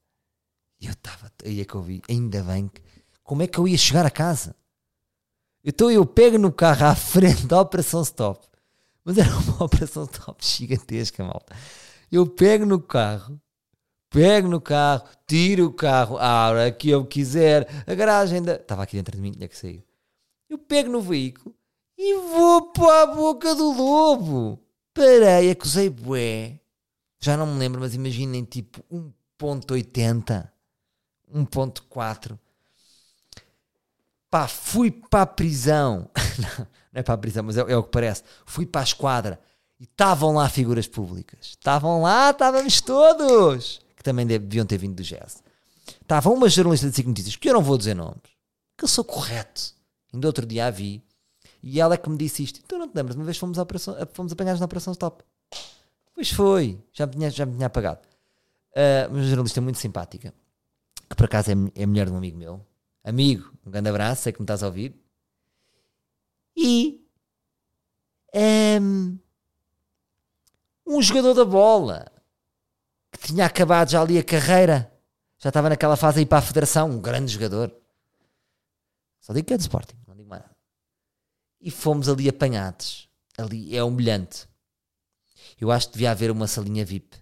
E 0.82 0.88
eu 0.88 0.94
estava, 0.94 1.32
aí 1.46 1.62
é 1.62 1.66
que 1.66 1.76
eu 1.76 1.82
vi, 1.82 2.02
ainda 2.10 2.42
bem 2.44 2.68
que. 2.68 2.82
Como 3.24 3.44
é 3.44 3.48
que 3.48 3.60
eu 3.60 3.68
ia 3.68 3.78
chegar 3.78 4.06
a 4.06 4.10
casa? 4.10 4.56
Então 5.64 5.92
eu 5.92 6.06
pego 6.06 6.40
no 6.40 6.52
carro 6.52 6.88
à 6.88 6.96
frente 6.96 7.46
da 7.46 7.62
operação 7.62 8.02
stop. 8.02 8.48
Mas 9.06 9.18
era 9.18 9.30
uma 9.30 9.64
operação 9.64 10.04
stop 10.06 10.44
gigantesca, 10.46 11.24
malta. 11.24 11.56
Eu 12.12 12.28
pego 12.28 12.66
no 12.66 12.80
carro, 12.82 13.40
pego 14.10 14.48
no 14.48 14.60
carro, 14.60 15.08
tiro 15.28 15.68
o 15.68 15.74
carro 15.74 16.18
a 16.18 16.50
hora 16.50 16.72
que 16.72 16.90
eu 16.90 17.06
quiser, 17.06 17.68
a 17.86 17.94
garagem 17.94 18.42
da. 18.42 18.56
Estava 18.56 18.84
aqui 18.84 18.98
dentro 18.98 19.16
de 19.16 19.22
mim, 19.22 19.32
tinha 19.32 19.48
que 19.48 19.58
sair. 19.58 19.86
Eu 20.50 20.58
pego 20.58 20.92
no 20.92 21.02
veículo 21.02 21.56
e 21.98 22.16
vou 22.16 22.74
para 22.74 23.04
a 23.04 23.06
boca 23.06 23.54
do 23.54 23.72
lobo. 23.72 24.60
Parei, 24.94 25.52
acusei 25.52 25.90
bué. 25.90 26.60
Já 27.20 27.38
não 27.38 27.46
me 27.46 27.60
lembro, 27.60 27.80
mas 27.80 27.94
imaginem 27.94 28.44
tipo 28.44 28.84
1.80, 29.40 30.50
1.4. 31.34 32.38
Pá, 34.30 34.48
fui 34.48 34.92
para 34.92 35.24
a 35.24 35.26
prisão. 35.26 36.10
não, 36.40 36.68
é 36.94 37.04
para 37.04 37.14
a 37.14 37.18
prisão, 37.18 37.44
mas 37.44 37.58
é, 37.58 37.62
é 37.62 37.76
o 37.76 37.84
que 37.84 37.92
parece. 37.92 38.24
Fui 38.46 38.66
para 38.66 38.82
a 38.82 38.84
esquadra 38.84 39.40
e 39.80 39.84
estavam 39.84 40.34
lá 40.34 40.48
figuras 40.48 40.88
públicas. 40.88 41.40
Estavam 41.42 42.02
lá, 42.02 42.32
estávamos 42.32 42.80
todos. 42.82 43.82
Que 43.96 44.04
também 44.04 44.26
deviam 44.26 44.66
ter 44.66 44.78
vindo 44.78 44.96
do 44.96 45.04
jazz. 45.04 45.44
Estava 46.02 46.30
uma 46.30 46.48
jornalista 46.48 46.90
de 46.90 46.96
5 46.96 47.10
notícias, 47.10 47.36
que 47.36 47.50
eu 47.50 47.54
não 47.54 47.62
vou 47.62 47.78
dizer 47.78 47.94
nomes, 47.94 48.22
que 48.78 48.84
eu 48.84 48.88
sou 48.88 49.04
correto. 49.04 49.74
Ainda 50.14 50.28
outro 50.28 50.46
dia 50.46 50.68
a 50.68 50.72
vi. 50.72 51.04
E 51.64 51.80
ela 51.80 51.96
é 51.96 51.98
que 51.98 52.10
me 52.10 52.18
disse 52.18 52.44
isto. 52.44 52.60
Então 52.64 52.80
não 52.80 52.88
te 52.88 52.96
lembras? 52.96 53.16
Uma 53.16 53.26
vez 53.26 53.38
fomos, 53.38 53.60
à 53.60 53.64
operação, 53.64 53.96
fomos 54.14 54.32
apanhados 54.32 54.60
na 54.60 54.66
Operação 54.66 54.94
Stop. 54.94 55.24
Pois 56.14 56.32
foi. 56.32 56.80
Já 56.94 57.06
me 57.06 57.14
tinha, 57.14 57.30
já 57.30 57.46
me 57.46 57.54
tinha 57.54 57.68
apagado. 57.68 58.00
Uh, 58.72 59.12
uma 59.12 59.24
jornalista 59.24 59.60
muito 59.62 59.80
simpática, 59.80 60.34
que 61.12 61.16
por 61.18 61.26
acaso 61.26 61.52
é, 61.52 61.54
é 61.76 61.86
mulher 61.86 62.06
de 62.06 62.14
um 62.14 62.18
amigo 62.18 62.38
meu. 62.38 62.66
Amigo, 63.04 63.52
um 63.66 63.70
grande 63.70 63.90
abraço, 63.90 64.24
sei 64.24 64.34
que 64.34 64.40
me 64.40 64.46
estás 64.46 64.64
a 64.64 64.68
ouvir. 64.68 64.96
E 66.56 67.06
um, 68.34 69.20
um 70.88 71.02
jogador 71.02 71.34
da 71.34 71.44
bola 71.44 72.10
que 73.12 73.28
tinha 73.28 73.46
acabado 73.46 73.92
já 73.92 74.02
ali 74.02 74.18
a 74.18 74.24
carreira, 74.24 74.90
já 75.38 75.50
estava 75.50 75.68
naquela 75.68 75.98
fase 75.98 76.20
aí 76.20 76.26
para 76.26 76.38
a 76.38 76.42
federação, 76.42 76.90
um 76.90 77.02
grande 77.02 77.34
jogador. 77.34 77.76
Só 79.20 79.34
digo 79.34 79.48
que 79.48 79.54
é 79.54 79.58
de 79.58 79.64
Sporting, 79.64 79.98
não 80.08 80.16
digo 80.16 80.30
mais 80.30 80.42
nada. 80.42 80.56
E 81.60 81.70
fomos 81.70 82.08
ali 82.08 82.30
apanhados. 82.30 83.10
Ali 83.38 83.76
é 83.76 83.84
humilhante. 83.84 84.48
Eu 85.60 85.72
acho 85.72 85.88
que 85.88 85.94
devia 85.94 86.12
haver 86.12 86.32
uma 86.32 86.48
salinha 86.48 86.86
VIP. 86.86 87.18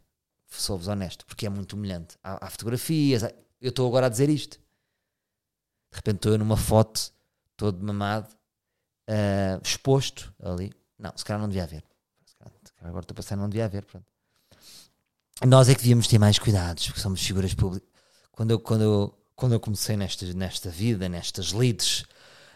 Sou-vos 0.48 0.88
honesto, 0.88 1.26
porque 1.26 1.46
é 1.46 1.50
muito 1.50 1.74
humilhante. 1.74 2.18
Há, 2.24 2.46
há 2.46 2.50
fotografias. 2.50 3.24
Eu 3.62 3.70
estou 3.70 3.88
agora 3.88 4.06
a 4.06 4.10
dizer 4.10 4.30
isto. 4.30 4.58
De 5.92 5.96
repente 5.96 6.18
estou 6.18 6.32
eu 6.32 6.38
numa 6.38 6.58
foto, 6.58 7.12
todo 7.58 7.84
mamado, 7.84 8.30
uh, 9.10 9.62
exposto 9.64 10.34
ali. 10.42 10.72
Não, 10.98 11.12
se 11.16 11.26
calhar 11.26 11.42
não 11.42 11.48
devia 11.48 11.64
haver. 11.64 11.84
Agora 12.82 13.02
estou 13.02 13.14
a 13.14 13.16
pensar, 13.16 13.36
não 13.36 13.50
devia 13.50 13.66
haver. 13.66 13.84
Pronto. 13.86 14.06
Nós 15.46 15.70
é 15.70 15.76
que 15.76 15.82
devíamos 15.82 16.08
ter 16.08 16.20
mais 16.20 16.38
cuidados, 16.38 16.86
porque 16.88 17.00
somos 17.00 17.22
figuras 17.22 17.54
públicas. 17.54 17.88
Quando 18.32 18.52
eu, 18.52 18.60
quando 18.60 18.82
eu, 18.82 19.20
quando 19.36 19.54
eu 19.54 19.60
comecei 19.60 19.98
nesta, 19.98 20.26
nesta 20.34 20.70
vida, 20.70 21.10
nestas 21.10 21.52
leads, 21.52 22.06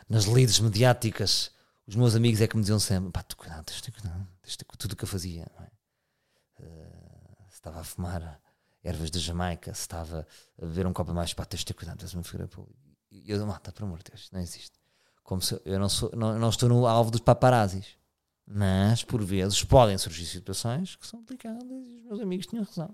nas 0.08 0.26
leads 0.26 0.60
mediáticas, 0.60 1.52
os 1.88 1.96
meus 1.96 2.16
amigos 2.16 2.39
é 2.42 2.48
que 2.48 2.56
me 2.56 2.62
diziam 2.62 2.80
sempre: 2.80 3.12
pá, 3.12 3.24
tu 3.24 3.36
cuidado, 3.36 3.66
tens 3.66 3.82
de 3.82 3.92
cuidado, 3.92 4.28
tens 4.42 4.58
de, 4.58 4.66
tudo 4.78 4.94
o 4.94 4.96
que 4.96 5.04
eu 5.04 5.08
fazia. 5.08 5.44
É? 5.44 6.63
Uh, 6.63 7.48
estava 7.52 7.80
a 7.80 7.84
fumar 7.84 8.39
ervas 8.84 9.10
da 9.10 9.19
Jamaica, 9.19 9.74
se 9.74 9.82
estava 9.82 10.28
a 10.62 10.65
beber 10.65 10.86
um 10.86 10.93
copo 10.93 11.13
mais, 11.13 11.34
pá, 11.34 11.46
tens 11.46 11.60
de 11.60 11.67
ter 11.67 11.74
cuidado, 11.74 12.02
és 12.02 12.13
uma 12.13 12.24
figura 12.24 12.48
pública. 12.48 12.80
E 13.10 13.32
eu, 13.32 13.46
mata, 13.46 13.72
por 13.72 13.84
amor 13.84 14.00
de 14.00 14.12
Deus, 14.12 14.30
não 14.32 14.41
existe. 14.41 14.78
Como 15.24 15.41
se 15.41 15.60
eu 15.63 15.80
não, 15.80 15.88
sou, 15.88 16.12
não, 16.15 16.38
não 16.38 16.50
estou 16.50 16.67
no 16.67 16.86
alvo 16.86 17.12
dos 17.12 17.22
paparazzis. 17.22 17.98
Mas, 18.46 19.04
por 19.04 19.24
vezes, 19.24 19.63
podem 19.63 19.98
surgir 19.98 20.26
situações 20.26 20.98
que 20.98 21.08
são 21.08 21.24
delicadas 21.24 21.63
e 21.63 21.98
os 21.98 22.04
meus 22.04 22.19
amigos 22.19 22.46
tinham 22.46 22.65
razão. 22.65 22.93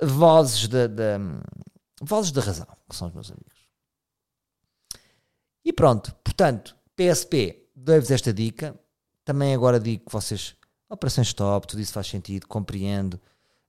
Vozes 0.00 0.68
da, 0.68 0.86
da, 0.86 1.18
vozes 2.00 2.32
da 2.32 2.40
razão, 2.40 2.66
que 2.88 2.96
são 2.96 3.08
os 3.08 3.14
meus 3.14 3.30
amigos. 3.30 3.58
E 5.64 5.72
pronto, 5.72 6.14
portanto, 6.24 6.74
PSP, 6.96 7.68
dou-vos 7.76 8.10
esta 8.10 8.32
dica. 8.32 8.78
Também 9.24 9.54
agora 9.54 9.78
digo 9.78 10.06
que 10.06 10.12
vocês, 10.12 10.56
operações 10.88 11.26
stop, 11.26 11.66
tudo 11.66 11.80
isso 11.80 11.92
faz 11.92 12.06
sentido, 12.06 12.46
compreendo. 12.46 13.20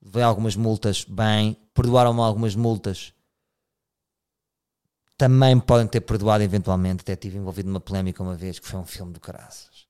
Veio 0.02 0.26
algumas 0.26 0.56
multas, 0.56 1.04
bem, 1.06 1.58
perdoaram-me 1.74 2.22
algumas 2.22 2.56
multas. 2.56 3.14
Também 5.18 5.60
podem 5.60 5.86
ter 5.86 6.02
perdoado 6.02 6.44
eventualmente. 6.44 7.02
Até 7.02 7.16
tive 7.16 7.38
envolvido 7.38 7.68
numa 7.68 7.82
polémica 7.82 8.24
uma 8.24 8.36
vez 8.36 8.58
que 8.58 8.68
foi 8.68 8.80
um 8.80 8.86
filme 8.86 9.12
do 9.12 9.20
caraças. 9.20 9.88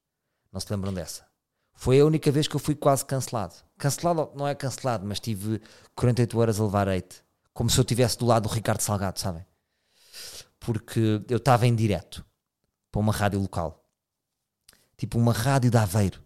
Não 0.51 0.59
se 0.59 0.71
lembram 0.71 0.91
dessa? 0.91 1.27
Foi 1.73 1.99
a 1.99 2.05
única 2.05 2.31
vez 2.31 2.47
que 2.47 2.55
eu 2.55 2.59
fui 2.59 2.75
quase 2.75 3.05
cancelado. 3.05 3.55
Cancelado 3.77 4.31
não 4.35 4.47
é 4.47 4.55
cancelado, 4.55 5.05
mas 5.05 5.19
tive 5.19 5.61
48 5.95 6.39
horas 6.39 6.59
a 6.59 6.63
levar 6.63 6.89
hate. 6.89 7.23
Como 7.53 7.69
se 7.69 7.79
eu 7.79 7.83
estivesse 7.83 8.17
do 8.17 8.25
lado 8.25 8.49
do 8.49 8.53
Ricardo 8.53 8.81
Salgado, 8.81 9.19
sabem? 9.19 9.45
Porque 10.59 11.23
eu 11.29 11.37
estava 11.37 11.67
em 11.67 11.75
direto 11.75 12.25
para 12.91 12.99
uma 12.99 13.13
rádio 13.13 13.39
local. 13.39 13.85
Tipo 14.97 15.17
uma 15.17 15.31
rádio 15.31 15.71
de 15.71 15.77
Aveiro. 15.77 16.21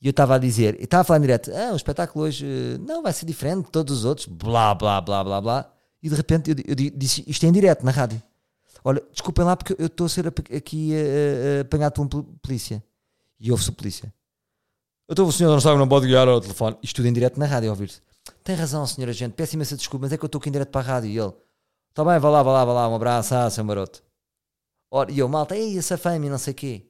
E 0.00 0.06
eu 0.06 0.10
estava 0.10 0.36
a 0.36 0.38
dizer, 0.38 0.76
eu 0.76 0.84
estava 0.84 1.00
a 1.00 1.04
falar 1.04 1.18
em 1.18 1.22
direto, 1.22 1.50
ah, 1.52 1.72
o 1.72 1.76
espetáculo 1.76 2.24
hoje 2.24 2.46
não 2.86 3.02
vai 3.02 3.12
ser 3.12 3.26
diferente 3.26 3.64
de 3.64 3.70
todos 3.70 3.98
os 3.98 4.04
outros, 4.04 4.26
blá, 4.26 4.74
blá, 4.74 5.00
blá, 5.00 5.24
blá, 5.24 5.40
blá. 5.40 5.72
E 6.00 6.08
de 6.08 6.14
repente 6.14 6.50
eu, 6.50 6.56
eu 6.66 6.74
disse, 6.74 7.24
isto 7.26 7.44
é 7.44 7.48
em 7.48 7.52
direto 7.52 7.84
na 7.84 7.90
rádio. 7.90 8.22
Olha, 8.84 9.02
desculpem 9.12 9.44
lá 9.44 9.56
porque 9.56 9.74
eu 9.76 9.86
estou 9.86 10.06
a 10.06 10.08
ser 10.08 10.28
aqui 10.28 10.92
uh, 10.92 11.62
apanhado 11.62 11.94
por 11.94 12.02
uma 12.02 12.24
polícia. 12.40 12.82
E 13.40 13.50
ouve-se 13.50 13.70
a 13.70 13.72
polícia. 13.72 14.14
Então 15.08 15.26
o 15.26 15.32
senhor 15.32 15.50
não 15.50 15.60
sabe, 15.60 15.78
não 15.78 15.88
pode 15.88 16.06
guiar 16.06 16.28
ao 16.28 16.40
telefone. 16.40 16.76
Isto 16.82 16.96
tudo 16.96 17.08
em 17.08 17.12
direto 17.12 17.38
na 17.38 17.46
rádio, 17.46 17.70
ouvir-se. 17.70 18.00
Tem 18.44 18.54
razão, 18.54 18.86
senhor 18.86 19.08
agente, 19.08 19.34
peço 19.34 19.54
imensa 19.54 19.76
desculpa, 19.76 20.04
mas 20.04 20.12
é 20.12 20.16
que 20.16 20.24
eu 20.24 20.26
estou 20.26 20.38
aqui 20.38 20.48
em 20.48 20.52
direto 20.52 20.70
para 20.70 20.80
a 20.80 20.84
rádio. 20.84 21.10
E 21.10 21.18
ele, 21.18 21.32
está 21.90 22.04
bem, 22.04 22.18
vá 22.18 22.28
lá, 22.28 22.42
vá 22.42 22.52
lá, 22.52 22.64
vá 22.64 22.72
lá, 22.72 22.88
um 22.88 22.94
abraço, 22.94 23.34
ah, 23.34 23.50
seu 23.50 23.64
maroto. 23.64 24.02
Ora, 24.90 25.10
e 25.10 25.18
eu, 25.18 25.28
malta, 25.28 25.56
ei, 25.56 25.76
essa 25.76 25.98
fama 25.98 26.26
e 26.26 26.30
não 26.30 26.38
sei 26.38 26.52
o 26.52 26.56
quê. 26.56 26.86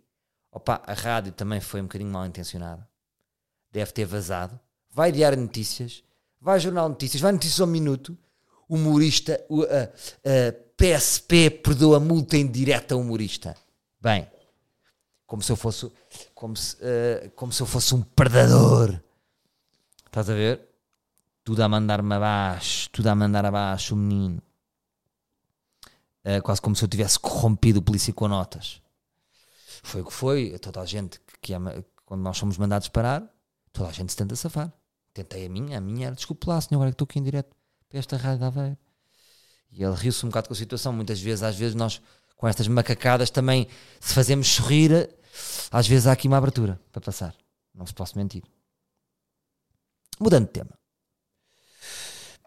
Opa, 0.52 0.82
a 0.86 0.92
rádio 0.92 1.32
também 1.32 1.60
foi 1.60 1.80
um 1.80 1.84
bocadinho 1.84 2.10
mal 2.10 2.26
intencionada. 2.26 2.88
Deve 3.72 3.92
ter 3.92 4.04
vazado. 4.04 4.58
Vai 4.90 5.12
diário 5.12 5.38
notícias, 5.38 6.02
vai 6.40 6.58
jornal 6.58 6.88
notícias, 6.88 7.20
vai 7.20 7.32
notícias 7.32 7.60
ao 7.60 7.66
minuto. 7.66 8.16
Humorista, 8.68 9.42
o, 9.48 9.62
a, 9.62 9.84
a 9.84 10.52
PSP 10.76 11.50
perdoa 11.50 11.98
multa 11.98 12.36
em 12.36 12.46
direto 12.46 12.92
a 12.92 12.96
humorista. 12.96 13.56
Bem, 14.00 14.28
como 15.26 15.42
se 15.42 15.50
eu 15.50 15.56
fosse 15.56 15.90
como 16.34 16.56
se, 16.56 16.76
uh, 16.76 17.30
como 17.34 17.52
se 17.52 17.62
eu 17.62 17.66
fosse 17.66 17.94
um 17.94 18.02
predador. 18.02 19.00
Estás 20.06 20.30
a 20.30 20.34
ver? 20.34 20.68
Tudo 21.44 21.62
a 21.62 21.68
mandar-me 21.68 22.14
abaixo, 22.14 22.88
tudo 22.90 23.08
a 23.08 23.14
mandar 23.14 23.44
abaixo 23.44 23.94
o 23.94 23.96
menino. 23.96 24.42
Uh, 26.24 26.42
quase 26.42 26.60
como 26.60 26.76
se 26.76 26.84
eu 26.84 26.88
tivesse 26.88 27.18
corrompido 27.18 27.80
o 27.80 27.82
polícia 27.82 28.12
com 28.12 28.28
notas. 28.28 28.80
Foi 29.82 30.00
o 30.00 30.04
que 30.04 30.12
foi. 30.12 30.58
Toda 30.58 30.80
a 30.80 30.86
gente 30.86 31.20
que, 31.20 31.38
que 31.40 31.52
ama, 31.52 31.84
quando 32.04 32.22
nós 32.22 32.36
somos 32.36 32.56
mandados 32.56 32.88
parar, 32.88 33.22
toda 33.72 33.88
a 33.88 33.92
gente 33.92 34.10
se 34.10 34.16
tenta 34.16 34.36
safar. 34.36 34.72
Tentei 35.12 35.46
a 35.46 35.48
minha, 35.48 35.78
a 35.78 35.80
minha 35.80 36.08
era 36.08 36.16
desculpe 36.16 36.48
lá, 36.48 36.60
senhor, 36.60 36.78
agora 36.78 36.90
que 36.90 36.94
estou 36.94 37.04
aqui 37.04 37.18
em 37.18 37.22
direto 37.22 37.54
para 37.88 37.98
esta 37.98 38.16
rádio 38.16 38.40
da 38.40 38.46
Aveiro. 38.48 38.76
E 39.70 39.82
ele 39.82 39.94
riu-se 39.94 40.24
um 40.24 40.28
bocado 40.28 40.48
com 40.48 40.54
a 40.54 40.56
situação. 40.56 40.92
Muitas 40.92 41.20
vezes, 41.20 41.42
às 41.42 41.56
vezes, 41.56 41.74
nós 41.74 42.00
com 42.38 42.46
estas 42.46 42.68
macacadas 42.68 43.30
também, 43.30 43.68
se 44.00 44.14
fazemos 44.14 44.46
sorrir, 44.46 45.10
às 45.72 45.86
vezes 45.88 46.06
há 46.06 46.12
aqui 46.12 46.28
uma 46.28 46.38
abertura 46.38 46.80
para 46.92 47.02
passar. 47.02 47.34
Não 47.74 47.84
se 47.84 47.92
posso 47.92 48.16
mentir. 48.16 48.44
Mudando 50.20 50.46
de 50.46 50.52
tema. 50.52 50.70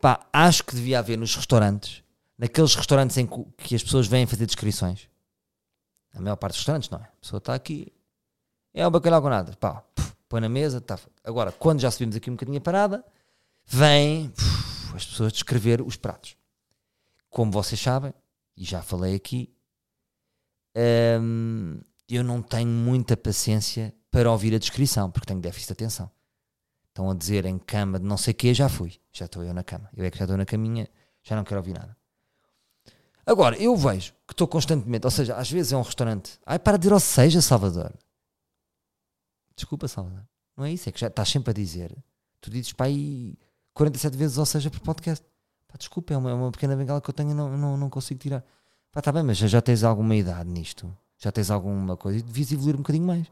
Pá, 0.01 0.25
acho 0.31 0.63
que 0.63 0.75
devia 0.75 0.99
haver 0.99 1.17
nos 1.17 1.35
restaurantes, 1.35 2.03
naqueles 2.37 2.73
restaurantes 2.73 3.17
em 3.17 3.27
que 3.57 3.75
as 3.75 3.83
pessoas 3.83 4.07
vêm 4.07 4.25
fazer 4.25 4.45
descrições. 4.45 5.09
A 6.13 6.21
maior 6.21 6.37
parte 6.37 6.53
dos 6.53 6.59
restaurantes, 6.59 6.89
não 6.89 6.97
é? 6.97 7.03
A 7.03 7.21
pessoa 7.21 7.37
está 7.37 7.53
aqui, 7.53 7.93
é 8.73 8.87
o 8.87 8.91
bacalhau 8.91 9.21
com 9.21 9.29
nada. 9.29 9.55
Pá, 9.57 9.83
põe 10.31 10.39
na 10.39 10.47
mesa, 10.47 10.77
está. 10.77 10.97
Agora, 11.25 11.51
quando 11.51 11.81
já 11.81 11.91
subimos 11.91 12.15
aqui 12.15 12.29
um 12.29 12.35
bocadinho 12.35 12.57
a 12.57 12.61
parada, 12.61 13.03
vêm 13.65 14.31
as 14.95 15.05
pessoas 15.05 15.33
descrever 15.33 15.81
os 15.81 15.97
pratos. 15.97 16.37
Como 17.29 17.51
vocês 17.51 17.79
sabem, 17.79 18.13
e 18.55 18.63
já 18.63 18.81
falei 18.81 19.13
aqui, 19.13 19.53
hum, 21.21 21.81
eu 22.07 22.23
não 22.23 22.41
tenho 22.41 22.69
muita 22.69 23.17
paciência 23.17 23.93
para 24.09 24.31
ouvir 24.31 24.55
a 24.55 24.57
descrição, 24.57 25.11
porque 25.11 25.27
tenho 25.27 25.41
déficit 25.41 25.67
de 25.67 25.73
atenção. 25.73 26.09
Estão 26.87 27.11
a 27.11 27.13
dizer 27.13 27.45
em 27.45 27.57
cama 27.57 27.99
de 27.99 28.05
não 28.05 28.17
sei 28.17 28.31
o 28.31 28.35
quê, 28.35 28.53
já 28.53 28.69
fui. 28.69 28.93
Já 29.11 29.25
estou 29.25 29.43
eu 29.43 29.53
na 29.53 29.63
cama. 29.63 29.89
Eu 29.93 30.05
é 30.05 30.11
que 30.11 30.17
já 30.17 30.23
estou 30.23 30.37
na 30.37 30.45
caminha, 30.45 30.87
já 31.23 31.35
não 31.35 31.43
quero 31.43 31.59
ouvir 31.59 31.73
nada. 31.73 31.95
Agora, 33.25 33.57
eu 33.57 33.75
vejo 33.75 34.13
que 34.25 34.33
estou 34.33 34.47
constantemente, 34.47 35.05
ou 35.05 35.11
seja, 35.11 35.35
às 35.35 35.51
vezes 35.51 35.73
é 35.73 35.77
um 35.77 35.81
restaurante. 35.81 36.39
Ai, 36.45 36.57
para 36.57 36.77
de 36.77 36.83
dizer 36.83 36.93
ou 36.93 36.99
seja, 37.01 37.41
Salvador. 37.41 37.93
Desculpa, 39.61 39.87
Salvador. 39.87 40.23
Não 40.57 40.65
é 40.65 40.71
isso, 40.71 40.89
é 40.89 40.91
que 40.91 40.99
já 40.99 41.07
estás 41.07 41.29
sempre 41.29 41.51
a 41.51 41.53
dizer. 41.53 41.95
Tu 42.39 42.49
dizes 42.49 42.73
para 42.73 42.87
aí 42.87 43.37
47 43.73 44.17
vezes 44.17 44.37
ou 44.37 44.45
seja 44.45 44.69
por 44.69 44.79
podcast. 44.79 45.25
Pá, 45.67 45.77
desculpa, 45.77 46.13
é 46.13 46.17
uma, 46.17 46.31
é 46.31 46.33
uma 46.33 46.51
pequena 46.51 46.75
bengala 46.75 46.99
que 46.99 47.09
eu 47.09 47.13
tenho 47.13 47.31
e 47.31 47.33
não, 47.33 47.57
não, 47.57 47.77
não 47.77 47.89
consigo 47.89 48.19
tirar. 48.19 48.43
Pá, 48.91 48.99
está 48.99 49.11
bem, 49.11 49.23
mas 49.23 49.37
já, 49.37 49.47
já 49.47 49.61
tens 49.61 49.83
alguma 49.83 50.15
idade 50.15 50.49
nisto 50.49 50.95
já 51.21 51.31
tens 51.31 51.51
alguma 51.51 51.95
coisa 51.95 52.17
e 52.17 52.21
devias 52.23 52.51
evoluir 52.51 52.75
um 52.75 52.79
bocadinho 52.79 53.05
mais. 53.05 53.27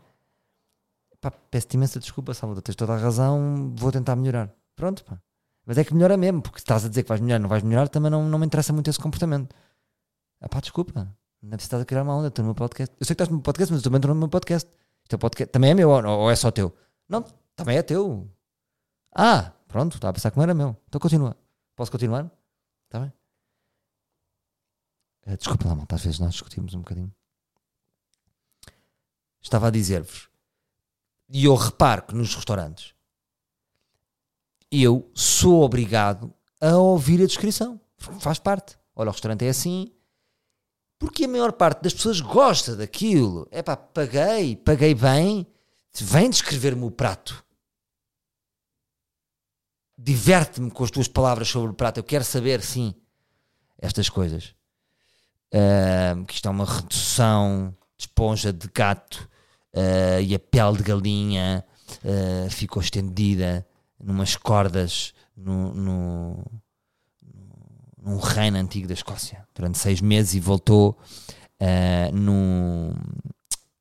Pá, 1.20 1.32
peço-te 1.32 1.74
imensa 1.74 2.00
desculpa, 2.00 2.34
Salvador, 2.34 2.62
tens 2.62 2.76
toda 2.76 2.94
a 2.94 2.98
razão, 2.98 3.74
vou 3.76 3.92
tentar 3.92 4.16
melhorar. 4.16 4.54
Pronto, 4.76 5.04
pá. 5.04 5.20
Mas 5.66 5.78
é 5.78 5.84
que 5.84 5.94
melhora 5.94 6.16
mesmo, 6.16 6.42
porque 6.42 6.60
estás 6.60 6.86
a 6.86 6.90
dizer 6.90 7.04
que 7.04 7.10
vais 7.10 7.20
melhorar, 7.20 7.40
não 7.40 7.50
vais 7.50 7.64
melhorar, 7.64 7.90
também 7.90 8.12
não, 8.12 8.30
não 8.30 8.38
me 8.38 8.46
interessa 8.46 8.72
muito 8.72 8.90
esse 8.90 9.00
comportamento. 9.00 9.56
Ah 10.40 10.48
pá, 10.48 10.60
desculpa, 10.60 10.94
não 11.42 11.50
é 11.50 11.58
preciso 11.58 11.68
estar 11.68 11.82
a 11.82 11.86
criar 11.86 12.04
uma 12.04 12.16
onda, 12.16 12.28
estou 12.28 12.44
no 12.44 12.50
meu 12.50 12.56
podcast. 12.56 12.96
Eu 13.00 13.06
sei 13.06 13.16
que 13.16 13.24
estás 13.24 13.30
no 13.30 13.38
meu 13.38 13.44
podcast, 13.44 13.74
mas 13.74 13.80
eu 13.80 13.84
também 13.84 13.98
estou 13.98 14.14
no 14.14 14.20
meu 14.20 14.30
podcast. 14.30 14.70
Podcast 15.18 15.52
também 15.52 15.72
é 15.72 15.74
meu 15.74 15.90
ou, 15.90 16.30
é 16.30 16.36
só 16.36 16.52
teu? 16.52 16.76
Não, 17.08 17.24
também 17.56 17.78
é 17.78 17.82
teu. 17.82 18.30
Ah, 19.16 19.52
pronto, 19.68 19.96
estava 19.96 20.12
a 20.12 20.14
pensar 20.14 20.32
que 20.32 20.38
não 20.38 20.44
era 20.44 20.54
meu. 20.54 20.76
Então 20.88 21.00
continua. 21.00 21.36
Posso 21.76 21.92
continuar? 21.92 22.30
Está 22.86 23.00
bem? 23.00 23.14
Uh, 25.26 25.38
desculpa 25.38 25.68
lá, 25.68 25.76
malta, 25.76 25.96
às 25.96 26.04
vezes 26.04 26.20
nós 26.20 26.34
discutimos 26.34 26.74
um 26.74 26.80
bocadinho 26.80 27.14
estava 29.42 29.68
a 29.68 29.72
dizer-vos, 29.72 30.30
e 31.30 31.46
eu 31.46 31.56
reparo 31.56 32.04
que 32.04 32.16
nos 32.16 32.36
restaurantes 32.36 32.94
eu 34.72 35.10
sou 35.16 35.64
obrigado 35.64 36.34
a 36.62 36.78
ouvir 36.78 37.22
a 37.24 37.26
descrição. 37.26 37.82
Faz 37.98 38.38
parte. 38.38 38.78
Olha, 38.96 39.10
o 39.10 39.12
restaurante 39.12 39.44
é 39.44 39.50
assim. 39.50 39.92
Porque 41.00 41.24
a 41.24 41.28
maior 41.28 41.54
parte 41.54 41.82
das 41.82 41.94
pessoas 41.94 42.20
gosta 42.20 42.76
daquilo. 42.76 43.48
É 43.50 43.64
pá, 43.64 43.76
paguei, 43.76 44.56
paguei 44.58 44.94
bem. 44.94 45.48
Vem 45.94 46.30
descrever-me 46.30 46.84
o 46.84 46.92
prato. 46.92 47.44
diverte-me 50.02 50.72
com 50.72 50.84
as 50.84 50.92
tuas 50.92 51.10
palavras 51.10 51.50
sobre 51.50 51.72
o 51.72 51.74
prato, 51.74 51.98
eu 51.98 52.04
quero 52.04 52.24
saber, 52.24 52.62
sim, 52.62 52.96
estas 53.78 54.08
coisas. 54.10 54.56
Uh, 55.54 56.24
que 56.26 56.36
isto 56.36 56.48
é 56.48 56.52
uma 56.52 56.64
redução 56.64 57.76
de 57.98 58.06
esponja 58.06 58.54
de 58.54 58.68
gato 58.70 59.28
uh, 59.76 60.22
e 60.22 60.34
a 60.34 60.40
pele 60.40 60.78
de 60.78 60.84
galinha 60.84 61.66
uh, 62.04 62.50
ficou 62.50 62.82
estendida 62.82 63.68
numas 64.00 64.36
cordas 64.36 65.14
no, 65.36 65.74
no, 65.74 66.46
num 68.02 68.18
reino 68.18 68.58
antigo 68.58 68.88
da 68.88 68.94
Escócia 68.94 69.48
durante 69.54 69.78
seis 69.78 70.02
meses 70.02 70.34
e 70.34 70.40
voltou 70.40 70.98
uh, 71.62 72.16
num, 72.16 72.94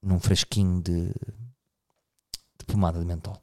num 0.03 0.19
frasquinho 0.19 0.81
de, 0.83 1.07
de 1.09 2.65
pomada 2.67 2.99
de 2.99 3.05
mentol. 3.05 3.41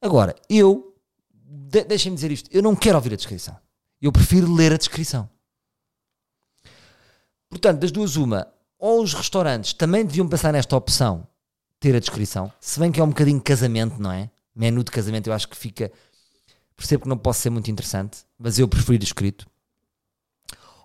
Agora, 0.00 0.34
eu, 0.48 0.96
de, 1.34 1.84
deixem-me 1.84 2.14
dizer 2.14 2.30
isto, 2.30 2.48
eu 2.52 2.62
não 2.62 2.76
quero 2.76 2.96
ouvir 2.96 3.12
a 3.12 3.16
descrição. 3.16 3.56
Eu 4.00 4.12
prefiro 4.12 4.52
ler 4.52 4.72
a 4.72 4.76
descrição. 4.76 5.28
Portanto, 7.48 7.80
das 7.80 7.90
duas, 7.90 8.16
uma, 8.16 8.46
ou 8.78 9.02
os 9.02 9.14
restaurantes 9.14 9.72
também 9.72 10.04
deviam 10.04 10.28
pensar 10.28 10.52
nesta 10.52 10.76
opção, 10.76 11.26
ter 11.80 11.96
a 11.96 12.00
descrição, 12.00 12.52
se 12.60 12.78
bem 12.78 12.92
que 12.92 13.00
é 13.00 13.04
um 13.04 13.08
bocadinho 13.08 13.40
casamento, 13.40 14.00
não 14.00 14.12
é? 14.12 14.30
Menu 14.54 14.84
de 14.84 14.90
casamento, 14.90 15.28
eu 15.28 15.32
acho 15.32 15.48
que 15.48 15.56
fica. 15.56 15.90
Percebo 16.78 17.02
que 17.02 17.08
não 17.08 17.18
posso 17.18 17.40
ser 17.40 17.50
muito 17.50 17.68
interessante, 17.68 18.24
mas 18.38 18.56
eu 18.56 18.68
prefiro 18.68 19.02
escrito. 19.02 19.48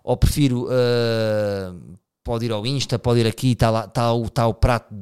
Ou 0.03 0.17
prefiro. 0.17 0.65
Uh, 0.65 1.97
pode 2.23 2.45
ir 2.45 2.51
ao 2.51 2.65
Insta, 2.65 2.97
pode 2.97 3.19
ir 3.19 3.27
aqui, 3.27 3.51
está 3.51 3.69
lá, 3.69 3.85
está 3.85 4.11
o, 4.11 4.25
está 4.25 4.47
o 4.47 4.53
prato, 4.55 4.93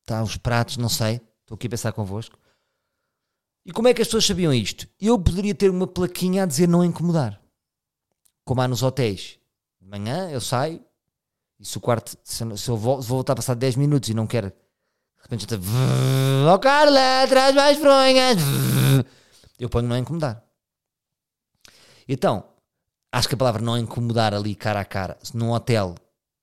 está 0.00 0.22
os 0.22 0.38
pratos, 0.38 0.78
não 0.78 0.88
sei. 0.88 1.20
Estou 1.42 1.56
aqui 1.56 1.66
a 1.66 1.70
pensar 1.70 1.92
convosco. 1.92 2.38
E 3.66 3.70
como 3.70 3.88
é 3.88 3.92
que 3.92 4.00
as 4.00 4.08
pessoas 4.08 4.24
sabiam 4.24 4.54
isto? 4.54 4.88
Eu 4.98 5.18
poderia 5.18 5.54
ter 5.54 5.70
uma 5.70 5.86
plaquinha 5.86 6.44
a 6.44 6.46
dizer 6.46 6.66
não 6.66 6.82
incomodar. 6.82 7.38
Como 8.42 8.62
há 8.62 8.66
nos 8.66 8.82
hotéis. 8.82 9.38
De 9.78 9.86
manhã 9.86 10.30
eu 10.30 10.40
saio, 10.40 10.82
e 11.58 11.66
se 11.66 11.76
o 11.76 11.80
quarto, 11.80 12.16
se 12.24 12.56
se 12.56 12.70
eu 12.70 12.78
vou, 12.78 13.02
voltar 13.02 13.34
a 13.34 13.36
passar 13.36 13.54
10 13.54 13.76
minutos 13.76 14.08
e 14.08 14.14
não 14.14 14.26
quero, 14.26 14.48
de 14.48 15.22
repente 15.22 15.40
já 15.40 15.56
está, 15.56 16.54
oh 16.54 16.58
Carla, 16.58 17.26
traz 17.28 17.54
mais 17.54 17.76
fronhas, 17.78 18.38
eu 19.62 19.68
ponho 19.68 19.88
não 19.88 19.96
incomodar. 19.96 20.44
Então, 22.08 22.44
acho 23.12 23.28
que 23.28 23.34
a 23.34 23.38
palavra 23.38 23.62
não 23.62 23.78
incomodar 23.78 24.34
ali 24.34 24.54
cara 24.54 24.80
a 24.80 24.84
cara, 24.84 25.18
num 25.32 25.52
hotel 25.52 25.94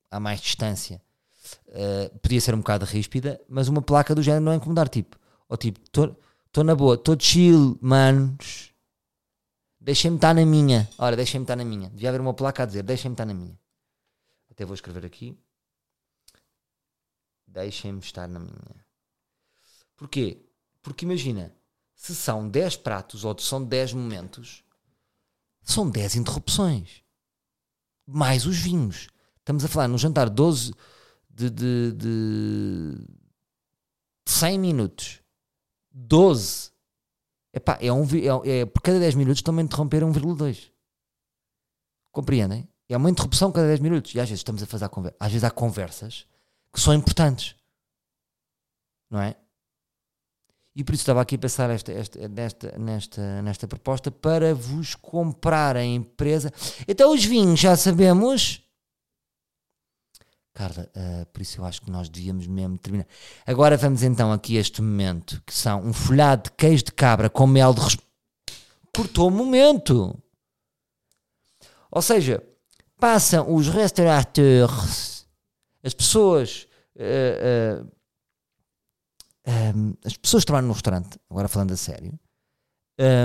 a 0.09 0.19
mais 0.19 0.39
distância, 0.39 1.01
uh, 1.67 2.19
podia 2.19 2.39
ser 2.39 2.55
um 2.55 2.59
bocado 2.59 2.85
ríspida, 2.85 3.41
mas 3.49 3.67
uma 3.67 3.81
placa 3.81 4.15
do 4.15 4.23
género 4.23 4.45
não 4.45 4.53
incomodar, 4.53 4.87
tipo, 4.87 5.17
ou 5.49 5.57
tipo, 5.57 5.79
estou 5.81 6.63
na 6.63 6.75
boa, 6.75 6.95
estou 6.95 7.19
chill, 7.19 7.77
manos, 7.81 8.73
deixem-me 9.79 10.17
estar 10.17 10.33
na 10.33 10.45
minha, 10.45 10.89
ora, 10.97 11.15
deixem-me 11.15 11.43
estar 11.43 11.55
na 11.55 11.65
minha, 11.65 11.89
devia 11.89 12.09
haver 12.09 12.21
uma 12.21 12.33
placa 12.33 12.63
a 12.63 12.65
dizer, 12.65 12.83
deixem-me 12.83 13.13
estar 13.13 13.25
na 13.25 13.33
minha. 13.33 13.57
Até 14.57 14.65
vou 14.65 14.73
escrever 14.73 15.05
aqui. 15.05 15.37
Deixem-me 17.45 17.99
estar 17.99 18.27
na 18.27 18.39
minha. 18.39 18.85
Porquê? 19.95 20.43
Porque 20.81 21.05
imagina, 21.05 21.55
se 21.97 22.15
são 22.15 22.47
10 22.47 22.77
pratos 22.77 23.25
ou 23.25 23.37
são 23.39 23.61
10 23.61 23.93
momentos, 23.93 24.63
são 25.63 25.89
10 25.89 26.15
interrupções. 26.15 27.03
Mais 28.05 28.45
os 28.45 28.57
vinhos. 28.57 29.09
Estamos 29.39 29.65
a 29.65 29.67
falar 29.67 29.87
num 29.89 29.97
jantar 29.97 30.29
12 30.29 30.71
de, 31.29 31.49
de, 31.49 31.91
de 31.93 33.07
100 34.27 34.59
minutos. 34.59 35.21
12. 35.91 36.71
Epá, 37.51 37.79
é 37.81 37.91
um, 37.91 38.03
é, 38.45 38.59
é, 38.59 38.65
por 38.65 38.81
cada 38.81 38.99
10 38.99 39.15
minutos 39.15 39.39
estão-me 39.39 39.61
a 39.61 39.65
interromper 39.65 40.03
1,2. 40.03 40.71
Compreendem? 42.11 42.69
É 42.87 42.95
uma 42.95 43.09
interrupção 43.09 43.51
cada 43.51 43.67
10 43.67 43.79
minutos. 43.79 44.13
E 44.13 44.19
às 44.19 44.29
vezes 44.29 44.41
estamos 44.41 44.61
a 44.61 44.67
fazer 44.67 44.85
a 44.85 44.89
conversa. 44.89 45.17
Às 45.19 45.31
vezes 45.31 45.43
há 45.43 45.51
conversas 45.51 46.27
que 46.71 46.79
são 46.79 46.93
importantes. 46.93 47.55
Não 49.09 49.19
é? 49.19 49.35
E 50.77 50.83
por 50.83 50.93
isso 50.93 51.01
estava 51.01 51.21
aqui 51.21 51.33
a 51.33 51.39
pensar 51.39 51.71
esta, 51.71 51.91
esta, 51.91 52.27
nesta, 52.27 52.77
nesta, 52.77 53.41
nesta 53.41 53.67
proposta 53.67 54.11
para 54.11 54.53
vos 54.53 54.93
comprar 54.93 55.75
a 55.75 55.83
empresa. 55.83 56.53
Então 56.87 57.11
os 57.15 57.25
vinhos 57.25 57.59
já 57.59 57.75
sabemos. 57.75 58.61
Carla, 60.53 60.87
uh, 60.95 61.25
por 61.33 61.41
isso 61.41 61.59
eu 61.59 61.65
acho 61.65 61.81
que 61.81 61.89
nós 61.89 62.09
devíamos 62.09 62.45
mesmo 62.45 62.77
terminar. 62.77 63.07
Agora 63.43 63.75
vamos 63.75 64.03
então 64.03 64.31
aqui 64.31 64.55
a 64.55 64.61
este 64.61 64.79
momento, 64.79 65.41
que 65.47 65.53
são 65.53 65.81
um 65.81 65.91
folhado 65.91 66.43
de 66.43 66.51
queijo 66.51 66.83
de 66.83 66.91
cabra 66.91 67.27
com 67.27 67.47
mel 67.47 67.73
de... 67.73 67.81
Cortou 68.95 69.29
o 69.29 69.31
momento. 69.31 70.15
Ou 71.89 72.03
seja, 72.03 72.43
passam 72.99 73.51
os 73.51 73.67
restaurateurs, 73.67 75.25
as 75.83 75.95
pessoas, 75.95 76.67
uh, 76.95 77.81
uh, 77.83 77.96
um, 79.47 79.93
as 80.03 80.17
pessoas 80.17 80.43
que 80.43 80.47
trabalham 80.47 80.67
no 80.67 80.73
restaurante, 80.73 81.17
agora 81.29 81.47
falando 81.47 81.71
a 81.71 81.77
sério, 81.77 82.19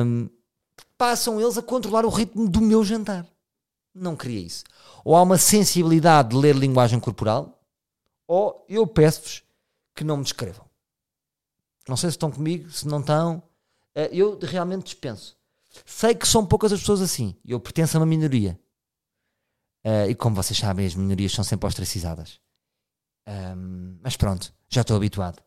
um, 0.07 0.29
passam 0.97 1.41
eles 1.41 1.59
a 1.59 1.63
controlar 1.63 2.05
o 2.05 2.11
ritmo 2.11 2.49
do 2.49 2.61
meu 2.61 2.85
jantar. 2.85 3.27
Não 3.95 4.17
queria 4.17 4.41
isso. 4.41 4.65
Ou 5.05 5.17
há 5.17 5.23
uma 5.23 5.37
sensibilidade 5.37 6.31
de 6.31 6.37
ler 6.37 6.55
linguagem 6.55 7.01
corporal, 7.01 7.61
ou 8.27 8.65
eu 8.69 8.87
peço-vos 8.87 9.43
que 9.95 10.05
não 10.05 10.19
me 10.19 10.23
descrevam. 10.23 10.65
Não 11.89 11.97
sei 11.97 12.11
se 12.11 12.15
estão 12.15 12.31
comigo, 12.31 12.71
se 12.71 12.87
não 12.87 13.01
estão. 13.01 13.43
Uh, 13.97 14.09
eu 14.13 14.39
realmente 14.39 14.85
dispenso. 14.85 15.37
Sei 15.85 16.15
que 16.15 16.27
são 16.29 16.47
poucas 16.47 16.73
as 16.73 16.81
pessoas 16.81 17.03
assim. 17.03 17.35
Eu 17.45 17.59
pertenço 17.59 17.97
a 17.97 18.01
uma 18.01 18.07
minoria. 18.07 18.59
Uh, 19.85 20.09
e 20.09 20.15
como 20.15 20.37
vocês 20.37 20.59
sabem, 20.59 20.87
as 20.87 20.95
minorias 20.95 21.33
são 21.33 21.43
sempre 21.43 21.67
ostracizadas. 21.67 22.41
Mas 24.03 24.17
pronto, 24.17 24.53
já 24.69 24.81
estou 24.81 24.97
habituado. 24.97 25.43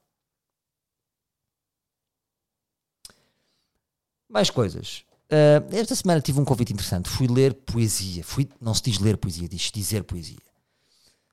Mais 4.30 4.50
coisas. 4.50 5.04
Uh, 5.26 5.76
esta 5.76 5.96
semana 5.96 6.22
tive 6.22 6.40
um 6.40 6.46
convite 6.46 6.74
interessante. 6.74 7.10
Fui 7.10 7.28
ler 7.28 7.54
poesia. 7.54 8.24
Fui, 8.24 8.48
não 8.60 8.74
se 8.74 8.84
diz 8.84 9.00
ler 9.00 9.18
poesia, 9.18 9.48
diz 9.48 9.72
dizer 9.72 10.04
poesia. 10.04 10.38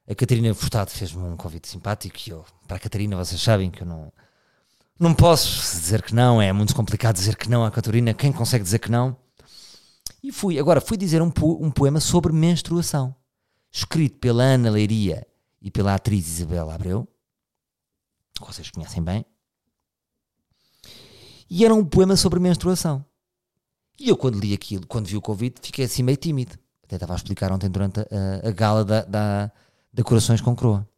A 0.09 0.15
Catarina 0.15 0.53
Furtado 0.55 0.91
fez-me 0.91 1.23
um 1.23 1.37
convite 1.37 1.69
simpático 1.69 2.17
e 2.27 2.31
eu, 2.31 2.45
para 2.67 2.77
a 2.77 2.81
Catarina, 2.81 3.17
vocês 3.17 3.41
sabem 3.41 3.71
que 3.71 3.83
eu 3.83 3.87
não, 3.87 4.13
não 4.99 5.15
posso 5.15 5.79
dizer 5.79 6.03
que 6.03 6.15
não. 6.15 6.43
É 6.43 6.53
muito 6.53 6.75
complicado 6.75 7.15
dizer 7.15 7.37
que 7.37 7.49
não 7.49 7.65
à 7.65 7.71
Catarina. 7.71 8.13
Quem 8.13 8.33
consegue 8.33 8.65
dizer 8.65 8.79
que 8.79 8.91
não? 8.91 9.17
E 10.23 10.31
fui, 10.31 10.59
agora 10.59 10.81
fui 10.81 10.97
dizer 10.97 11.21
um, 11.21 11.31
po 11.31 11.59
um 11.65 11.71
poema 11.71 11.99
sobre 11.99 12.33
menstruação, 12.33 13.15
escrito 13.71 14.19
pela 14.19 14.43
Ana 14.43 14.71
Leiria 14.71 15.27
e 15.61 15.71
pela 15.71 15.95
atriz 15.95 16.29
Isabela 16.29 16.75
Abreu, 16.75 17.09
que 18.35 18.47
vocês 18.47 18.71
conhecem 18.71 19.03
bem. 19.03 19.25
E 21.55 21.67
era 21.67 21.75
um 21.75 21.85
poema 21.85 22.17
sobre 22.17 22.41
menstruação. 22.41 23.05
E 24.01 24.09
eu, 24.09 24.17
quando 24.17 24.41
li 24.41 24.55
aquilo, 24.55 24.87
quando 24.87 25.07
vi 25.07 25.19
o 25.19 25.21
convite, 25.21 25.61
fiquei 25.63 25.85
assim 25.85 26.03
meio 26.03 26.17
tímido. 26.17 26.59
Até 26.83 26.97
estava 26.97 27.13
a 27.13 27.17
explicar 27.17 27.53
ontem 27.53 27.69
durante 27.69 28.01
a, 28.01 28.49
a 28.49 28.51
gala 28.51 28.83
da, 28.83 29.05
da, 29.05 29.53
da 29.93 30.03
Corações 30.03 30.41
com 30.41 30.57
Croa. 30.57 30.89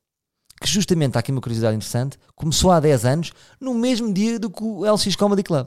Que 0.61 0.69
justamente, 0.69 1.17
há 1.17 1.19
aqui 1.19 1.33
uma 1.33 1.41
curiosidade 1.41 1.75
interessante, 1.75 2.21
começou 2.37 2.71
há 2.71 2.79
10 2.79 3.05
anos, 3.05 3.33
no 3.61 3.75
mesmo 3.75 4.15
dia 4.15 4.39
do 4.39 4.49
que 4.49 4.63
o 4.63 4.85
LX 4.85 5.17
Comedy 5.17 5.43
Club. 5.43 5.67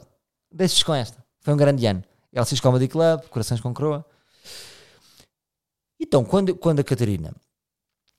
Deixes 0.50 0.82
com 0.84 0.94
esta. 0.94 1.22
Foi 1.42 1.54
um 1.54 1.58
grande 1.58 1.86
ano. 1.86 2.02
LCS 2.32 2.62
Comedy 2.62 2.88
Club, 2.88 3.24
Corações 3.30 3.60
com 3.60 3.74
Croa. 3.74 4.06
Então, 6.00 6.24
quando, 6.24 6.56
quando 6.56 6.80
a 6.80 6.84
Catarina 6.86 7.36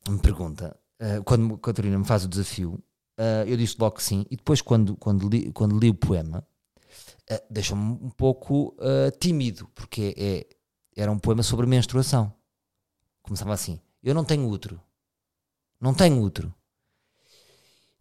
me 0.06 0.18
pergunta, 0.18 0.76
uh, 1.00 1.24
quando 1.24 1.54
a 1.54 1.58
Catarina 1.60 1.98
me 1.98 2.04
faz 2.04 2.26
o 2.26 2.28
desafio, 2.28 2.72
uh, 3.18 3.46
eu 3.46 3.56
disse 3.56 3.74
logo 3.78 3.96
que 3.96 4.02
sim, 4.02 4.26
e 4.30 4.36
depois, 4.36 4.60
quando, 4.60 4.94
quando, 4.98 5.26
li, 5.30 5.50
quando 5.50 5.78
li 5.78 5.88
o 5.88 5.94
poema, 5.94 6.46
uh, 7.30 7.42
deixou-me 7.50 7.84
um 8.02 8.10
pouco 8.10 8.76
tímido, 9.18 9.68
porque 9.74 10.14
é, 10.16 10.46
era 10.96 11.10
um 11.10 11.18
poema 11.18 11.42
sobre 11.42 11.66
menstruação. 11.66 12.32
Começava 13.22 13.52
assim: 13.52 13.80
Eu 14.02 14.14
não 14.14 14.24
tenho 14.24 14.48
útero. 14.48 14.80
Não 15.80 15.94
tenho 15.94 16.20
útero. 16.20 16.54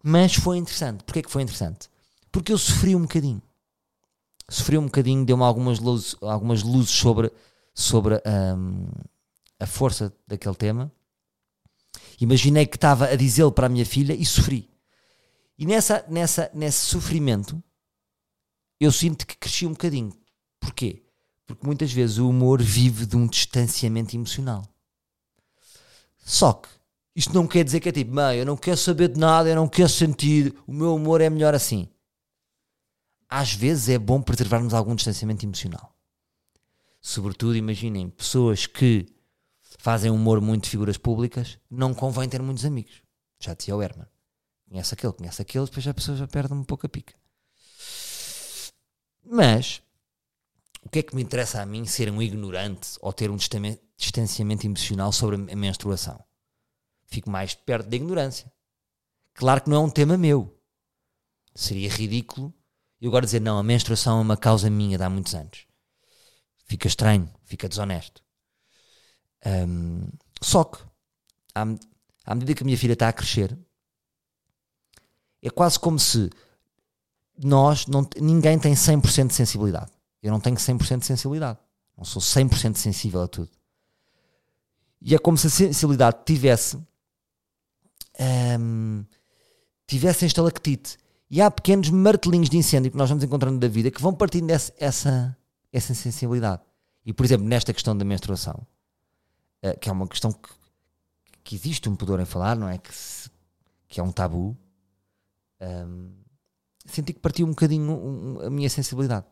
Mas 0.04 0.36
foi 0.36 0.58
interessante. 0.58 1.04
Porquê 1.04 1.22
que 1.22 1.32
foi 1.32 1.44
interessante? 1.44 1.90
Porque 2.32 2.52
eu 2.52 2.58
sofri 2.58 2.96
um 2.96 3.02
bocadinho 3.02 3.42
sofri 4.50 4.78
um 4.78 4.86
bocadinho, 4.86 5.26
deu-me 5.26 5.44
algumas 5.44 5.80
luzes, 5.80 6.16
algumas 6.22 6.64
luzes 6.64 6.92
sobre, 6.92 7.32
sobre 7.74 8.16
um, 8.16 8.88
a 9.60 9.66
força 9.66 10.14
daquele 10.26 10.56
tema. 10.56 10.92
Imaginei 12.20 12.66
que 12.66 12.78
estava 12.78 13.06
a 13.06 13.16
dizê-lo 13.16 13.52
para 13.52 13.68
a 13.68 13.70
minha 13.70 13.86
filha 13.86 14.14
e 14.14 14.26
sofri. 14.26 14.70
E 15.58 15.66
nessa, 15.66 16.06
nessa, 16.08 16.50
nesse 16.54 16.86
sofrimento 16.86 17.62
eu 18.80 18.92
sinto 18.92 19.26
que 19.26 19.38
cresci 19.38 19.66
um 19.66 19.72
bocadinho. 19.72 20.14
Porquê? 20.60 21.04
Porque 21.46 21.66
muitas 21.66 21.92
vezes 21.92 22.18
o 22.18 22.30
humor 22.30 22.62
vive 22.62 23.06
de 23.06 23.16
um 23.16 23.28
distanciamento 23.28 24.16
emocional. 24.16 24.64
Só 26.18 26.54
que 26.54 26.70
isto 27.16 27.34
não 27.34 27.48
quer 27.48 27.64
dizer 27.64 27.80
que 27.80 27.90
é 27.90 27.92
tipo, 27.92 28.14
mãe, 28.14 28.38
eu 28.38 28.46
não 28.46 28.58
quero 28.58 28.78
saber 28.78 29.08
de 29.08 29.20
nada, 29.20 29.50
eu 29.50 29.56
não 29.56 29.68
quero 29.68 29.90
sentir, 29.90 30.54
o 30.68 30.74
meu 30.74 30.94
humor 30.94 31.22
é 31.22 31.30
melhor 31.30 31.56
assim 31.56 31.90
às 33.30 33.54
vezes 33.54 33.90
é 33.90 33.98
bom 33.98 34.22
preservarmos 34.22 34.74
algum 34.74 34.96
distanciamento 34.96 35.46
emocional. 35.46 35.94
Sobretudo, 37.02 37.56
imaginem, 37.56 38.10
pessoas 38.10 38.66
que 38.66 39.06
fazem 39.80 40.12
humor 40.12 40.42
muito 40.42 40.66
de 40.66 40.70
figuras 40.70 40.98
públicas, 40.98 41.60
não 41.70 41.94
convém 41.94 42.28
ter 42.28 42.42
muitos 42.42 42.66
amigos. 42.66 43.02
Já 43.40 43.54
dizia 43.54 43.76
o 43.76 43.82
Herman. 43.82 44.08
Conhece 44.68 44.94
aquele, 44.94 45.14
conhece 45.14 45.42
aquele, 45.42 45.66
depois 45.66 45.88
a 45.88 45.94
pessoa 45.94 46.18
já 46.18 46.28
perde 46.28 46.54
um 46.54 46.64
pouco 46.64 46.86
a 46.86 46.90
pica. 46.90 47.14
Mas, 49.30 49.82
o 50.84 50.90
que 50.90 51.00
é 51.00 51.04
que 51.04 51.16
me 51.16 51.22
interessa 51.22 51.62
a 51.62 51.66
mim 51.66 51.86
ser 51.86 52.10
um 52.10 52.22
ignorante 52.22 52.98
ou 53.02 53.12
ter 53.12 53.30
um 53.30 53.38
distanciamento 53.98 54.66
emocional 54.66 55.12
sobre 55.12 55.52
a 55.52 55.56
menstruação? 55.56 56.24
Fico 57.06 57.30
mais 57.30 57.54
perto 57.54 57.88
da 57.90 57.96
ignorância. 57.96 58.52
Claro 59.34 59.62
que 59.62 59.70
não 59.70 59.78
é 59.78 59.80
um 59.86 59.90
tema 59.90 60.18
meu. 60.18 60.58
Seria 61.54 61.90
ridículo 61.90 62.54
eu 63.00 63.10
agora 63.10 63.26
dizer, 63.26 63.40
não, 63.40 63.60
a 63.60 63.64
menstruação 63.64 64.18
é 64.18 64.22
uma 64.22 64.38
causa 64.38 64.70
minha 64.70 64.98
de 64.98 65.04
há 65.04 65.10
muitos 65.10 65.36
anos. 65.36 65.68
Fica 66.66 66.88
estranho, 66.88 67.32
fica 67.44 67.70
desonesto. 67.70 68.24
Um, 69.46 70.08
só 70.42 70.64
que, 70.64 70.80
à, 71.54 71.62
à 72.26 72.36
medida 72.36 72.56
que 72.56 72.64
a 72.64 72.66
minha 72.66 72.78
filha 72.78 72.94
está 72.94 73.08
a 73.08 73.14
crescer, 73.14 73.58
é 75.42 75.50
quase 75.50 75.80
como 75.80 76.00
se 76.00 76.30
nós, 77.44 77.86
não, 77.88 78.08
ninguém 78.20 78.58
tem 78.58 78.74
100% 78.74 79.28
de 79.28 79.34
sensibilidade. 79.34 79.92
Eu 80.22 80.32
não 80.32 80.40
tenho 80.40 80.56
100% 80.56 81.00
de 81.00 81.06
sensibilidade. 81.06 81.60
Não 81.98 82.04
sou 82.04 82.22
100% 82.22 82.76
sensível 82.76 83.22
a 83.22 83.28
tudo. 83.28 83.50
E 85.02 85.16
é 85.16 85.20
como 85.20 85.38
se 85.38 85.48
a 85.48 85.50
sensibilidade 85.50 86.18
tivesse 86.26 86.78
um, 88.60 89.06
tivesse 89.86 90.26
em 90.26 90.28
estalactite. 90.28 90.98
E 91.30 91.42
há 91.42 91.52
pequenos 91.52 91.90
martelinhos 91.90 92.50
de 92.50 92.58
incêndio 92.58 92.92
que 92.92 92.98
nós 92.98 93.10
vamos 93.10 93.24
encontrando 93.24 93.60
da 93.60 93.68
vida 93.68 93.92
que 93.92 94.02
vão 94.02 94.14
partindo 94.14 94.48
dessa 94.48 94.74
essa, 94.78 95.38
essa 95.72 95.94
sensibilidade. 95.94 96.62
E, 97.06 97.14
por 97.14 97.26
exemplo, 97.26 97.48
nesta 97.48 97.74
questão 97.74 97.98
da 97.98 98.04
menstruação, 98.04 98.66
uh, 99.64 99.78
que 99.80 99.90
é 99.90 99.92
uma 99.92 100.08
questão 100.08 100.32
que, 100.32 100.50
que 101.44 101.56
existe 101.56 101.88
um 101.90 101.96
pudor 101.96 102.20
em 102.20 102.26
falar, 102.26 102.56
não 102.56 102.68
é? 102.68 102.78
Que, 102.78 102.94
se, 102.94 103.30
que 103.88 104.00
é 104.00 104.04
um 104.04 104.12
tabu. 104.12 104.58
Um, 105.62 106.12
senti 106.88 107.14
que 107.14 107.20
partiu 107.20 107.46
um 107.46 107.50
bocadinho 107.50 108.40
a 108.44 108.50
minha 108.50 108.70
sensibilidade. 108.70 109.26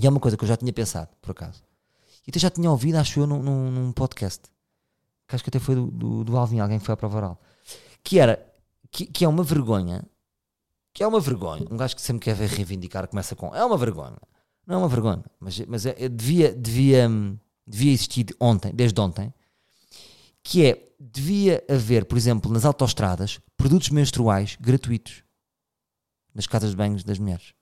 E 0.00 0.06
é 0.06 0.10
uma 0.10 0.20
coisa 0.20 0.36
que 0.36 0.44
eu 0.44 0.48
já 0.48 0.56
tinha 0.56 0.72
pensado, 0.72 1.10
por 1.20 1.32
acaso. 1.32 1.62
E 2.26 2.30
até 2.30 2.38
já 2.38 2.50
tinha 2.50 2.70
ouvido, 2.70 2.96
acho 2.96 3.20
eu, 3.20 3.26
num, 3.26 3.42
num, 3.42 3.92
podcast. 3.92 4.42
Que 5.26 5.34
acho 5.34 5.44
que 5.44 5.50
até 5.50 5.58
foi 5.58 5.74
do, 5.74 5.90
do, 5.90 6.24
do 6.24 6.36
Alvin, 6.36 6.60
alguém 6.60 6.78
que 6.78 6.84
foi 6.84 6.92
à 6.92 6.96
prova 6.96 7.16
oral. 7.16 7.40
Que 8.02 8.18
era, 8.18 8.44
que, 8.90 9.06
que 9.06 9.24
é 9.24 9.28
uma 9.28 9.42
vergonha. 9.42 10.04
Que 10.94 11.02
é 11.02 11.06
uma 11.06 11.20
vergonha. 11.20 11.66
Um 11.70 11.76
gajo 11.76 11.94
que 11.94 12.02
sempre 12.02 12.24
quer 12.24 12.34
ver 12.34 12.48
reivindicar 12.48 13.06
começa 13.08 13.34
com 13.34 13.54
é 13.54 13.64
uma 13.64 13.76
vergonha. 13.76 14.18
Não 14.66 14.76
é 14.76 14.78
uma 14.78 14.88
vergonha, 14.88 15.24
mas, 15.40 15.58
mas 15.66 15.86
é, 15.86 15.96
é, 15.98 16.08
devia, 16.08 16.54
devia, 16.54 17.10
devia 17.66 17.92
existir 17.92 18.26
ontem, 18.38 18.72
desde 18.72 19.00
ontem, 19.00 19.34
que 20.42 20.64
é, 20.64 20.88
devia 21.00 21.64
haver, 21.68 22.04
por 22.04 22.16
exemplo, 22.16 22.50
nas 22.52 22.64
autoestradas, 22.64 23.40
produtos 23.56 23.90
menstruais 23.90 24.56
gratuitos 24.60 25.24
nas 26.34 26.46
casas 26.46 26.70
de 26.70 26.76
banhos 26.76 27.04
das 27.04 27.18
mulheres. 27.18 27.54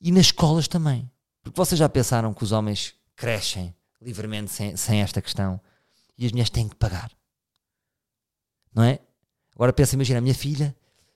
E 0.00 0.10
nas 0.10 0.26
escolas 0.26 0.68
também. 0.68 1.10
Porque 1.42 1.56
vocês 1.56 1.78
já 1.78 1.88
pensaram 1.88 2.32
que 2.32 2.42
os 2.42 2.52
homens 2.52 2.94
crescem 3.16 3.74
livremente 4.00 4.50
sem, 4.50 4.76
sem 4.76 5.00
esta 5.00 5.22
questão 5.22 5.60
e 6.16 6.26
as 6.26 6.32
mulheres 6.32 6.50
têm 6.50 6.68
que 6.68 6.76
pagar. 6.76 7.10
Não 8.74 8.82
é? 8.82 8.98
Agora 9.54 9.72
pensa, 9.72 9.94
imagina, 9.94 10.18
a 10.18 10.22
minha 10.22 10.34
filha, 10.34 10.74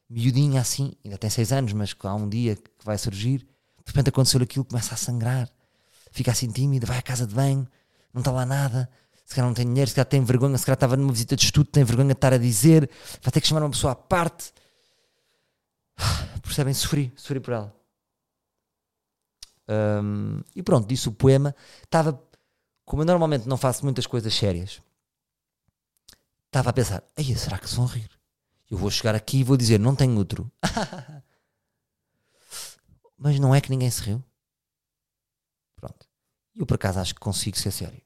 miudinha 0.09 0.61
assim, 0.61 0.93
ainda 1.05 1.19
tem 1.19 1.29
6 1.29 1.53
anos, 1.53 1.73
mas 1.73 1.95
há 2.03 2.15
um 2.15 2.29
dia 2.29 2.57
que 2.57 2.85
vai 2.85 2.97
surgir, 2.97 3.39
de 3.39 3.47
repente 3.87 4.09
aconteceu 4.11 4.41
aquilo, 4.41 4.65
começa 4.65 4.95
a 4.95 4.97
sangrar, 4.97 5.51
fica 6.13 6.31
assim 6.31 6.51
tímida, 6.51 6.87
vai 6.87 6.99
à 6.99 7.03
casa 7.03 7.27
de 7.27 7.35
banho, 7.35 7.67
não 8.13 8.21
está 8.21 8.31
lá 8.31 8.47
nada, 8.47 8.89
se 9.25 9.35
calhar 9.35 9.47
não 9.49 9.55
tem 9.55 9.67
dinheiro, 9.67 9.89
se 9.89 9.95
calhar 9.95 10.07
tem 10.07 10.23
vergonha, 10.23 10.57
se 10.57 10.65
calhar 10.65 10.77
estava 10.77 10.97
numa 10.97 11.13
visita 11.13 11.37
de 11.37 11.45
estudo, 11.45 11.69
tem 11.69 11.85
vergonha 11.85 12.09
de 12.09 12.13
estar 12.13 12.33
a 12.33 12.39
dizer, 12.39 12.89
vai 13.21 13.33
ter 13.33 13.41
que 13.41 13.49
chamar 13.49 13.63
uma 13.63 13.71
pessoa 13.71 13.93
à 13.93 13.97
parte 13.97 14.53
Percebem? 16.43 16.75
Sofri, 16.75 17.13
sofri 17.17 17.41
por 17.41 17.53
ela. 17.53 17.77
Um, 19.69 20.41
e 20.57 20.63
pronto, 20.63 20.89
disse 20.89 21.09
o 21.09 21.13
poema. 21.13 21.55
Estava, 21.83 22.23
como 22.85 23.03
eu 23.03 23.07
normalmente 23.07 23.49
não 23.49 23.57
faço 23.57 23.85
muitas 23.85 24.07
coisas 24.07 24.33
sérias, 24.35 24.81
estava 26.47 26.71
a 26.71 26.73
pensar: 26.73 27.03
Ei, 27.17 27.37
será 27.37 27.59
que 27.59 27.69
se 27.69 27.77
vão 27.77 27.87
rir? 27.87 28.11
Eu 28.71 28.79
vou 28.79 28.91
chegar 28.91 29.15
aqui 29.15 29.39
e 29.39 29.45
vou 29.45 29.57
dizer: 29.57 29.79
Não 29.79 29.95
tenho 29.95 30.17
outro. 30.17 30.51
Mas 33.19 33.39
não 33.39 33.55
é 33.55 33.61
que 33.61 33.71
ninguém 33.71 33.91
se 33.91 34.03
riu. 34.03 34.25
Pronto. 35.77 36.07
Eu 36.55 36.65
por 36.65 36.75
acaso 36.77 37.01
acho 37.01 37.15
que 37.15 37.21
consigo 37.21 37.59
ser 37.59 37.73
sério. 37.73 38.01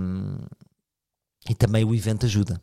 Um, 0.00 0.38
e 1.48 1.54
também 1.54 1.84
o 1.84 1.94
evento 1.94 2.26
ajuda 2.26 2.60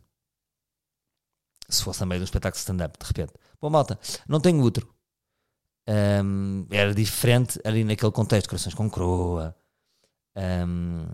se 1.69 1.83
fosse 1.83 2.03
a 2.03 2.05
meio 2.05 2.19
de 2.19 2.23
um 2.23 2.25
espetáculo 2.25 2.59
stand-up, 2.59 2.97
de 2.99 3.05
repente. 3.05 3.33
Pô, 3.59 3.69
malta, 3.69 3.99
não 4.27 4.39
tenho 4.39 4.61
outro. 4.61 4.93
Um, 5.87 6.67
era 6.69 6.93
diferente 6.93 7.59
ali 7.63 7.83
naquele 7.83 8.11
contexto, 8.11 8.47
corações 8.47 8.75
com 8.75 8.89
croa, 8.89 9.55
um, 10.67 11.05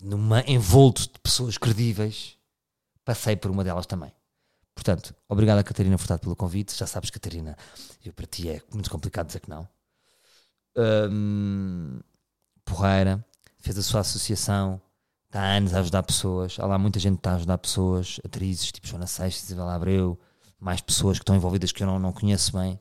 numa 0.00 0.40
envolto 0.46 1.02
de 1.02 1.18
pessoas 1.20 1.56
credíveis, 1.56 2.36
passei 3.04 3.36
por 3.36 3.50
uma 3.50 3.62
delas 3.62 3.86
também. 3.86 4.12
Portanto, 4.74 5.14
obrigado 5.28 5.58
a 5.58 5.64
Catarina 5.64 5.96
Furtado 5.96 6.20
pelo 6.20 6.36
convite. 6.36 6.76
Já 6.76 6.86
sabes, 6.86 7.10
Catarina, 7.10 7.56
eu 8.04 8.12
para 8.12 8.26
ti 8.26 8.50
é 8.50 8.60
muito 8.72 8.90
complicado 8.90 9.26
dizer 9.26 9.40
que 9.40 9.48
não. 9.48 9.66
Um, 10.76 11.98
porreira, 12.64 13.24
fez 13.58 13.78
a 13.78 13.82
sua 13.82 14.00
associação, 14.00 14.80
está 15.36 15.42
há 15.42 15.56
anos 15.56 15.74
a 15.74 15.80
ajudar 15.80 16.02
pessoas. 16.02 16.58
Há 16.58 16.66
lá 16.66 16.78
muita 16.78 16.98
gente 16.98 17.14
que 17.14 17.20
está 17.20 17.32
a 17.32 17.36
ajudar 17.36 17.58
pessoas, 17.58 18.18
atrizes 18.24 18.72
tipo 18.72 18.86
Joana 18.86 19.06
Seixas, 19.06 19.44
Isabel 19.44 19.68
Abreu, 19.68 20.18
mais 20.58 20.80
pessoas 20.80 21.18
que 21.18 21.22
estão 21.22 21.36
envolvidas 21.36 21.72
que 21.72 21.82
eu 21.82 21.86
não, 21.86 21.98
não 21.98 22.12
conheço 22.12 22.56
bem. 22.56 22.80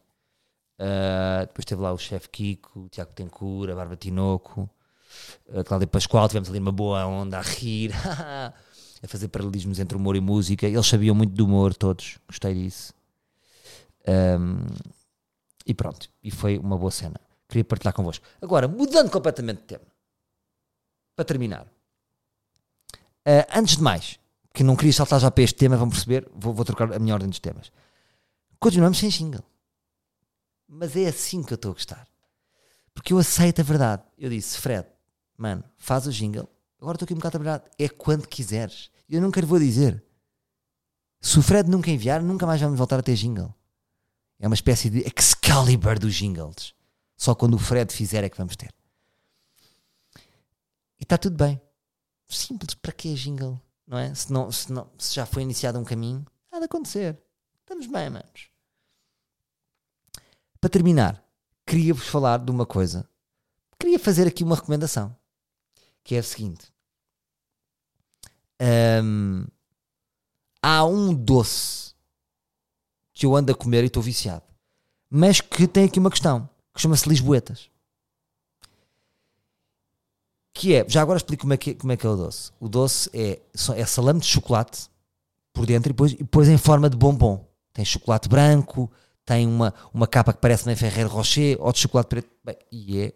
Uh, 0.79 1.45
depois 1.47 1.65
teve 1.65 1.81
lá 1.81 1.91
o 1.91 1.97
chefe 1.97 2.29
Kiko, 2.29 2.81
o 2.81 2.89
Tiago 2.89 3.11
Tencourt, 3.13 3.71
a 3.71 3.75
Bárbara 3.75 3.97
Tinoco, 3.97 4.69
a 5.53 5.63
Cláudia 5.63 5.87
Pascoal. 5.87 6.27
Tivemos 6.29 6.49
ali 6.49 6.59
uma 6.59 6.71
boa 6.71 7.05
onda 7.05 7.39
a 7.39 7.41
rir, 7.41 7.91
a 8.23 8.53
fazer 9.07 9.27
paralelismos 9.27 9.79
entre 9.79 9.97
humor 9.97 10.15
e 10.15 10.21
música. 10.21 10.65
Eles 10.65 10.87
sabiam 10.87 11.13
muito 11.13 11.33
do 11.33 11.45
humor, 11.45 11.73
todos. 11.73 12.17
Gostei 12.27 12.53
disso. 12.53 12.93
Um, 14.07 14.65
e 15.65 15.73
pronto, 15.73 16.09
e 16.23 16.31
foi 16.31 16.57
uma 16.57 16.77
boa 16.77 16.91
cena. 16.91 17.19
Queria 17.49 17.65
partilhar 17.65 17.93
convosco. 17.93 18.25
Agora, 18.41 18.67
mudando 18.67 19.09
completamente 19.09 19.61
de 19.61 19.63
tema, 19.63 19.85
para 21.15 21.25
terminar, 21.25 21.65
Uh, 23.27 23.41
antes 23.55 23.77
de 23.77 23.81
mais, 23.81 24.19
que 24.53 24.63
não 24.63 24.75
queria 24.75 24.93
saltar 24.93 25.19
já 25.19 25.31
para 25.31 25.43
este 25.43 25.55
tema, 25.55 25.75
vão 25.75 25.89
perceber, 25.89 26.29
vou, 26.33 26.53
vou 26.53 26.63
trocar 26.63 26.93
a 26.93 26.99
minha 26.99 27.13
ordem 27.13 27.27
dos 27.27 27.39
temas. 27.39 27.71
Continuamos 28.59 28.99
sem 28.99 29.09
jingle. 29.09 29.43
Mas 30.67 30.95
é 30.95 31.07
assim 31.07 31.43
que 31.43 31.51
eu 31.51 31.55
estou 31.55 31.71
a 31.71 31.73
gostar. 31.73 32.07
Porque 32.93 33.13
eu 33.13 33.17
aceito 33.17 33.61
a 33.61 33.63
verdade. 33.63 34.03
Eu 34.17 34.29
disse, 34.29 34.57
Fred, 34.59 34.87
mano, 35.37 35.63
faz 35.77 36.07
o 36.07 36.11
jingle. 36.11 36.47
Agora 36.79 36.95
estou 36.95 37.05
aqui 37.05 37.13
um 37.13 37.17
bocado 37.17 37.37
a 37.37 37.39
trabalhar. 37.39 37.71
É 37.77 37.89
quando 37.89 38.27
quiseres. 38.27 38.89
Eu 39.09 39.21
nunca 39.21 39.39
lhe 39.39 39.45
vou 39.45 39.59
dizer. 39.59 40.03
Se 41.19 41.39
o 41.39 41.41
Fred 41.41 41.69
nunca 41.69 41.89
enviar, 41.89 42.21
nunca 42.21 42.45
mais 42.45 42.61
vamos 42.61 42.77
voltar 42.77 42.99
a 42.99 43.03
ter 43.03 43.15
jingle. 43.15 43.53
É 44.39 44.47
uma 44.47 44.55
espécie 44.55 44.89
de 44.89 44.99
Excalibur 44.99 45.97
dos 45.97 46.13
jingles. 46.13 46.73
Só 47.17 47.33
quando 47.33 47.55
o 47.55 47.59
Fred 47.59 47.91
fizer 47.93 48.23
é 48.23 48.29
que 48.29 48.37
vamos 48.37 48.55
ter. 48.55 48.73
E 50.99 51.03
está 51.03 51.17
tudo 51.17 51.35
bem 51.35 51.59
simples, 52.27 52.73
para 52.75 52.91
que 52.91 53.13
jingle? 53.13 53.61
Não 53.87 53.97
é? 53.97 54.13
Se, 54.13 54.31
não, 54.31 54.51
se, 54.51 54.71
não, 54.71 54.89
se 54.97 55.13
já 55.13 55.25
foi 55.25 55.43
iniciado 55.43 55.79
um 55.79 55.83
caminho, 55.83 56.25
há 56.51 56.59
de 56.59 56.65
acontecer. 56.65 57.19
Estamos 57.61 57.87
bem, 57.87 58.09
manos. 58.09 58.49
Para 60.59 60.69
terminar, 60.69 61.23
queria-vos 61.65 62.07
falar 62.07 62.39
de 62.39 62.51
uma 62.51 62.65
coisa. 62.65 63.07
Queria 63.79 63.99
fazer 63.99 64.27
aqui 64.27 64.43
uma 64.43 64.55
recomendação. 64.55 65.15
Que 66.03 66.15
é 66.15 66.19
a 66.19 66.23
seguinte. 66.23 66.73
Um, 69.03 69.45
há 70.61 70.85
um 70.85 71.13
doce 71.13 71.93
que 73.13 73.25
eu 73.25 73.35
ando 73.35 73.51
a 73.51 73.55
comer 73.55 73.83
e 73.83 73.87
estou 73.87 74.01
viciado. 74.01 74.45
Mas 75.09 75.41
que 75.41 75.67
tem 75.67 75.85
aqui 75.85 75.99
uma 75.99 76.09
questão. 76.09 76.49
Que 76.73 76.81
chama-se 76.81 77.07
Lisboetas 77.07 77.69
que 80.55 80.73
é, 80.73 80.85
já 80.87 81.01
agora 81.01 81.17
explico 81.17 81.41
como 81.41 81.53
é 81.53 81.57
que, 81.57 81.75
como 81.75 81.91
é, 81.91 81.97
que 81.97 82.07
é 82.07 82.09
o 82.09 82.15
doce. 82.15 82.49
O 82.61 82.69
doce 82.69 83.09
é, 83.13 83.41
é 83.75 83.85
salame 83.85 84.21
de 84.21 84.25
chocolate 84.25 84.87
por 85.53 85.65
dentro 85.65 85.89
e 85.89 85.93
depois, 85.93 86.13
e 86.13 86.17
depois 86.17 86.47
em 86.47 86.57
forma 86.57 86.89
de 86.89 86.95
bombom. 86.95 87.45
Tem 87.73 87.83
chocolate 87.83 88.29
branco, 88.29 88.89
tem 89.25 89.45
uma, 89.45 89.73
uma 89.93 90.07
capa 90.07 90.31
que 90.31 90.39
parece 90.39 90.65
nem 90.65 90.73
Ferreiro 90.73 91.09
Rocher, 91.09 91.57
ou 91.59 91.73
de 91.73 91.79
chocolate 91.79 92.07
preto. 92.07 92.29
Bem, 92.41 92.55
e 92.71 93.01
é, 93.01 93.13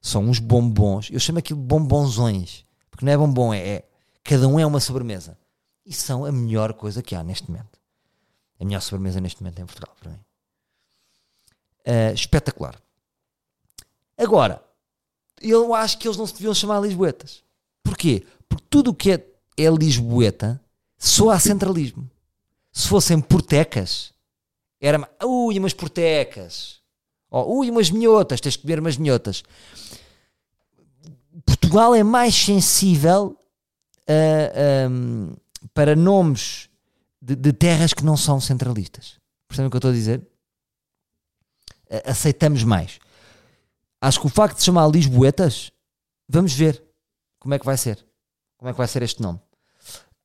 são 0.00 0.22
uns 0.22 0.38
bombons. 0.38 1.10
Eu 1.10 1.18
chamo 1.18 1.40
aquilo 1.40 1.60
de 1.60 1.66
bombonzões, 1.66 2.64
porque 2.88 3.04
não 3.04 3.12
é 3.12 3.16
bombom, 3.16 3.52
é, 3.52 3.58
é 3.58 3.88
cada 4.22 4.46
um 4.46 4.60
é 4.60 4.64
uma 4.64 4.78
sobremesa. 4.78 5.36
E 5.84 5.92
são 5.92 6.24
a 6.24 6.30
melhor 6.30 6.72
coisa 6.72 7.02
que 7.02 7.16
há 7.16 7.22
neste 7.24 7.50
momento. 7.50 7.80
A 8.60 8.64
melhor 8.64 8.80
sobremesa 8.80 9.20
neste 9.20 9.42
momento 9.42 9.60
em 9.60 9.66
Portugal, 9.66 9.94
para 9.98 10.12
mim. 10.12 10.18
Uh, 11.84 12.14
espetacular. 12.14 12.80
Agora, 14.16 14.64
eu 15.40 15.74
acho 15.74 15.98
que 15.98 16.06
eles 16.06 16.16
não 16.16 16.26
se 16.26 16.34
deviam 16.34 16.54
chamar 16.54 16.80
Lisboetas. 16.80 17.42
Porquê? 17.82 18.24
Porque 18.48 18.64
tudo 18.68 18.90
o 18.90 18.94
que 18.94 19.12
é, 19.12 19.26
é 19.56 19.70
Lisboeta 19.70 20.60
soa 20.98 21.34
a 21.34 21.40
centralismo. 21.40 22.10
Se 22.72 22.88
fossem 22.88 23.20
portecas, 23.20 24.12
era. 24.80 25.08
Ui, 25.24 25.58
umas 25.58 25.72
portecas. 25.72 26.80
Oh, 27.30 27.58
ui, 27.58 27.70
umas 27.70 27.90
minhotas, 27.90 28.40
tens 28.40 28.56
que 28.56 28.62
comer 28.62 28.78
umas 28.78 28.96
minhotas. 28.96 29.42
Portugal 31.44 31.94
é 31.94 32.02
mais 32.02 32.34
sensível 32.34 33.38
uh, 34.08 34.90
um, 34.90 35.36
para 35.74 35.96
nomes 35.96 36.68
de, 37.20 37.34
de, 37.34 37.52
terras 37.52 37.92
que 37.92 38.04
não 38.04 38.16
são 38.16 38.40
centralistas. 38.40 39.18
Percebem 39.48 39.68
o 39.68 39.70
que 39.70 39.76
eu 39.76 39.78
estou 39.78 39.90
a 39.90 39.94
dizer? 39.94 40.22
Aceitamos 42.04 42.64
mais. 42.64 42.98
Acho 44.00 44.20
que 44.20 44.26
o 44.26 44.30
facto 44.30 44.58
de 44.58 44.64
chamar 44.64 44.88
Lisboetas, 44.88 45.72
vamos 46.28 46.52
ver 46.52 46.82
como 47.38 47.54
é 47.54 47.58
que 47.58 47.66
vai 47.66 47.76
ser. 47.76 48.04
Como 48.58 48.68
é 48.68 48.72
que 48.72 48.78
vai 48.78 48.88
ser 48.88 49.02
este 49.02 49.22
nome. 49.22 49.40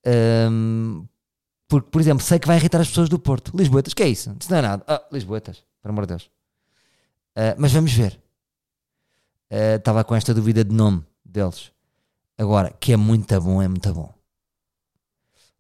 Um, 0.06 1.06
porque, 1.68 1.90
por 1.90 2.02
exemplo, 2.02 2.24
sei 2.24 2.40
que 2.40 2.48
vai 2.48 2.58
irritar 2.58 2.82
as 2.82 2.90
pessoas 2.90 3.08
do 3.08 3.20
Porto. 3.20 3.56
Lisboetas, 3.56 3.94
que 3.94 4.04
é 4.04 4.10
isso? 4.10 4.36
Isso 4.40 4.52
não 4.52 4.58
é 4.58 4.62
nada. 4.62 4.84
Ah, 4.88 5.04
Lisboetas, 5.12 5.64
pelo 5.82 5.94
amor 5.94 6.06
de 6.06 6.10
Deus. 6.10 6.24
Uh, 7.36 7.56
mas 7.58 7.72
vamos 7.72 7.94
ver. 7.94 8.20
Estava 9.50 10.02
uh, 10.02 10.06
com 10.06 10.16
esta 10.16 10.34
dúvida 10.34 10.64
de 10.64 10.74
nome 10.74 11.06
deles. 11.24 11.72
Agora, 12.38 12.74
que 12.80 12.92
é 12.92 12.98
muito 12.98 13.40
bom, 13.40 13.62
é 13.62 13.68
muito 13.68 13.94
bom. 13.94 14.14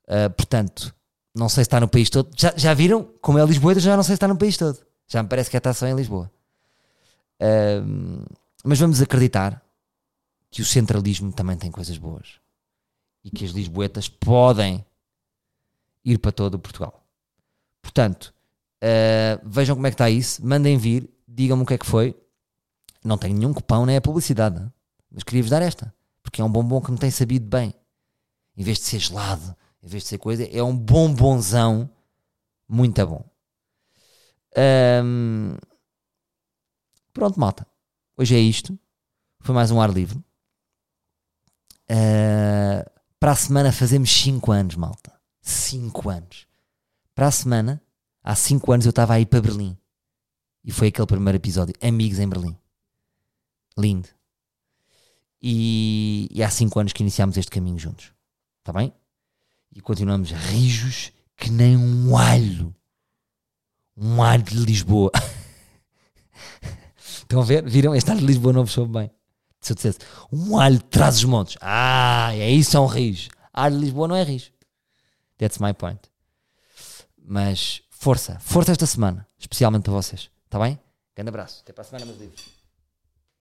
Uh, 0.07 0.30
portanto, 0.36 0.93
não 1.34 1.47
sei 1.47 1.64
se 1.64 1.68
está 1.68 1.80
no 1.80 1.88
país 1.88 2.09
todo. 2.09 2.30
Já, 2.38 2.53
já 2.57 2.74
viram? 2.74 3.03
Como 3.22 3.39
é 3.39 3.45
Lisboetas, 3.45 3.84
já 3.84 3.95
não 3.95 4.03
sei 4.03 4.14
se 4.14 4.18
está 4.18 4.28
no 4.28 4.38
país 4.38 4.57
todo. 4.57 4.78
Já 5.07 5.24
me 5.24 5.30
parece 5.30 5.49
que 5.49 5.55
é 5.55 5.59
está 5.59 5.74
só 5.74 5.88
em 5.88 5.95
Lisboa. 5.95 6.32
Mas 8.64 8.80
vamos 8.80 9.02
acreditar 9.02 9.64
que 10.50 10.62
o 10.62 10.66
centralismo 10.66 11.32
também 11.32 11.58
tem 11.58 11.72
coisas 11.72 11.98
boas 11.98 12.39
e 13.24 13.32
que 13.32 13.46
as 13.46 13.52
Lisboetas 13.52 14.08
podem 14.10 14.86
ir 16.04 16.18
para 16.18 16.32
todo 16.32 16.56
o 16.56 16.60
Portugal. 16.60 17.04
Portanto, 17.82 18.34
uh, 18.84 19.42
vejam 19.44 19.76
como 19.76 19.88
é 19.88 19.89
que 19.89 19.96
está 19.96 20.10
isso, 20.10 20.46
mandem 20.46 20.78
vir, 20.78 21.10
digam-me 21.28 21.64
o 21.64 21.66
que 21.66 21.74
é 21.74 21.78
que 21.78 21.86
foi. 21.86 22.16
Não 23.04 23.18
tenho 23.18 23.36
nenhum 23.36 23.54
cupão, 23.54 23.86
nem 23.86 23.96
é 23.96 24.00
publicidade, 24.00 24.64
mas 25.10 25.24
queria-vos 25.24 25.50
dar 25.50 25.62
esta, 25.62 25.94
porque 26.22 26.42
é 26.42 26.44
um 26.44 26.52
bombom 26.52 26.82
que 26.82 26.92
me 26.92 26.98
tem 26.98 27.10
sabido 27.10 27.46
bem. 27.46 27.74
Em 28.56 28.64
vez 28.64 28.78
de 28.78 28.84
ser 28.84 29.00
gelado, 29.00 29.56
em 29.82 29.88
vez 29.88 30.04
de 30.04 30.10
ser 30.10 30.18
coisa, 30.18 30.44
é 30.44 30.62
um 30.62 30.78
bombonzão 30.78 31.89
muito 32.68 33.06
bom. 33.08 33.26
Um, 35.04 35.56
Pronto, 37.14 37.39
malta. 37.39 37.68
Hoje 38.18 38.36
é 38.36 38.39
isto. 38.39 38.78
Foi 39.39 39.53
mais 39.53 39.72
um 39.72 39.82
ar 39.82 39.89
livre. 39.89 40.18
Uh, 41.89 42.89
para 43.20 43.32
a 43.32 43.36
semana 43.36 43.72
fazemos 43.72 44.09
5 44.12 44.51
anos, 44.51 44.76
malta. 44.76 45.14
5 45.41 46.09
anos. 46.09 46.47
Para 47.14 47.28
a 47.28 47.32
semana, 47.32 47.82
há 48.24 48.36
5 48.36 48.72
anos 48.72 48.86
eu 48.86 48.91
estava 48.91 49.14
aí 49.14 49.26
para 49.26 49.41
Berlim. 49.41 49.78
E 50.64 50.72
foi 50.72 50.88
aquele 50.88 51.07
primeiro 51.07 51.38
episódio. 51.38 51.76
Amigos 51.82 52.20
em 52.20 52.30
Berlim. 52.30 52.57
Lindo. 53.78 54.07
E, 55.41 56.30
e 56.32 56.43
há 56.43 56.49
5 56.49 56.80
anos 56.80 56.93
que 56.93 57.01
iniciámos 57.01 57.36
este 57.38 57.51
caminho 57.51 57.80
juntos. 57.80 58.14
Está 58.59 58.72
bem? 58.72 58.93
E 59.72 59.82
continuamos 59.82 60.32
rijos 60.32 61.12
que 61.36 61.49
nem 61.49 61.76
um 61.76 62.16
alho. 62.16 62.76
Um 63.97 64.22
alho 64.22 64.43
de 64.43 64.55
Lisboa. 64.55 65.12
Estão 67.32 67.42
a 67.42 67.46
ver? 67.46 67.64
Viram? 67.64 67.96
Este 67.96 68.12
alho 68.12 68.20
de 68.20 68.26
Lisboa 68.26 68.52
não 68.52 68.66
vos 68.66 68.74
soube 68.74 68.92
bem. 68.92 69.10
Se 69.62 69.72
eu 69.72 69.76
dissesse 69.76 70.00
um 70.34 70.60
alho 70.60 70.82
traz 70.82 71.16
os 71.16 71.24
montes. 71.24 71.56
Ah, 71.62 72.36
é 72.36 72.52
isso, 72.52 72.78
um 72.78 72.86
rijo. 72.86 73.30
Alho 73.54 73.78
de 73.78 73.86
Lisboa 73.86 74.10
não 74.10 74.16
é 74.18 74.24
rijo. 74.24 74.52
That's 75.38 75.58
my 75.58 75.74
point. 75.74 76.02
Mas 77.18 77.82
força, 77.90 78.38
força 78.42 78.74
esta 78.74 78.86
semana, 78.86 79.26
especialmente 79.40 79.84
para 79.84 79.94
vocês. 79.94 80.30
Está 80.44 80.60
bem? 80.60 80.78
Grande 81.16 81.30
abraço. 81.30 81.62
Até 81.62 81.72
para 81.72 81.84
a 81.84 81.86
semana, 81.86 82.06
meus 82.06 82.20
livros. 82.20 82.61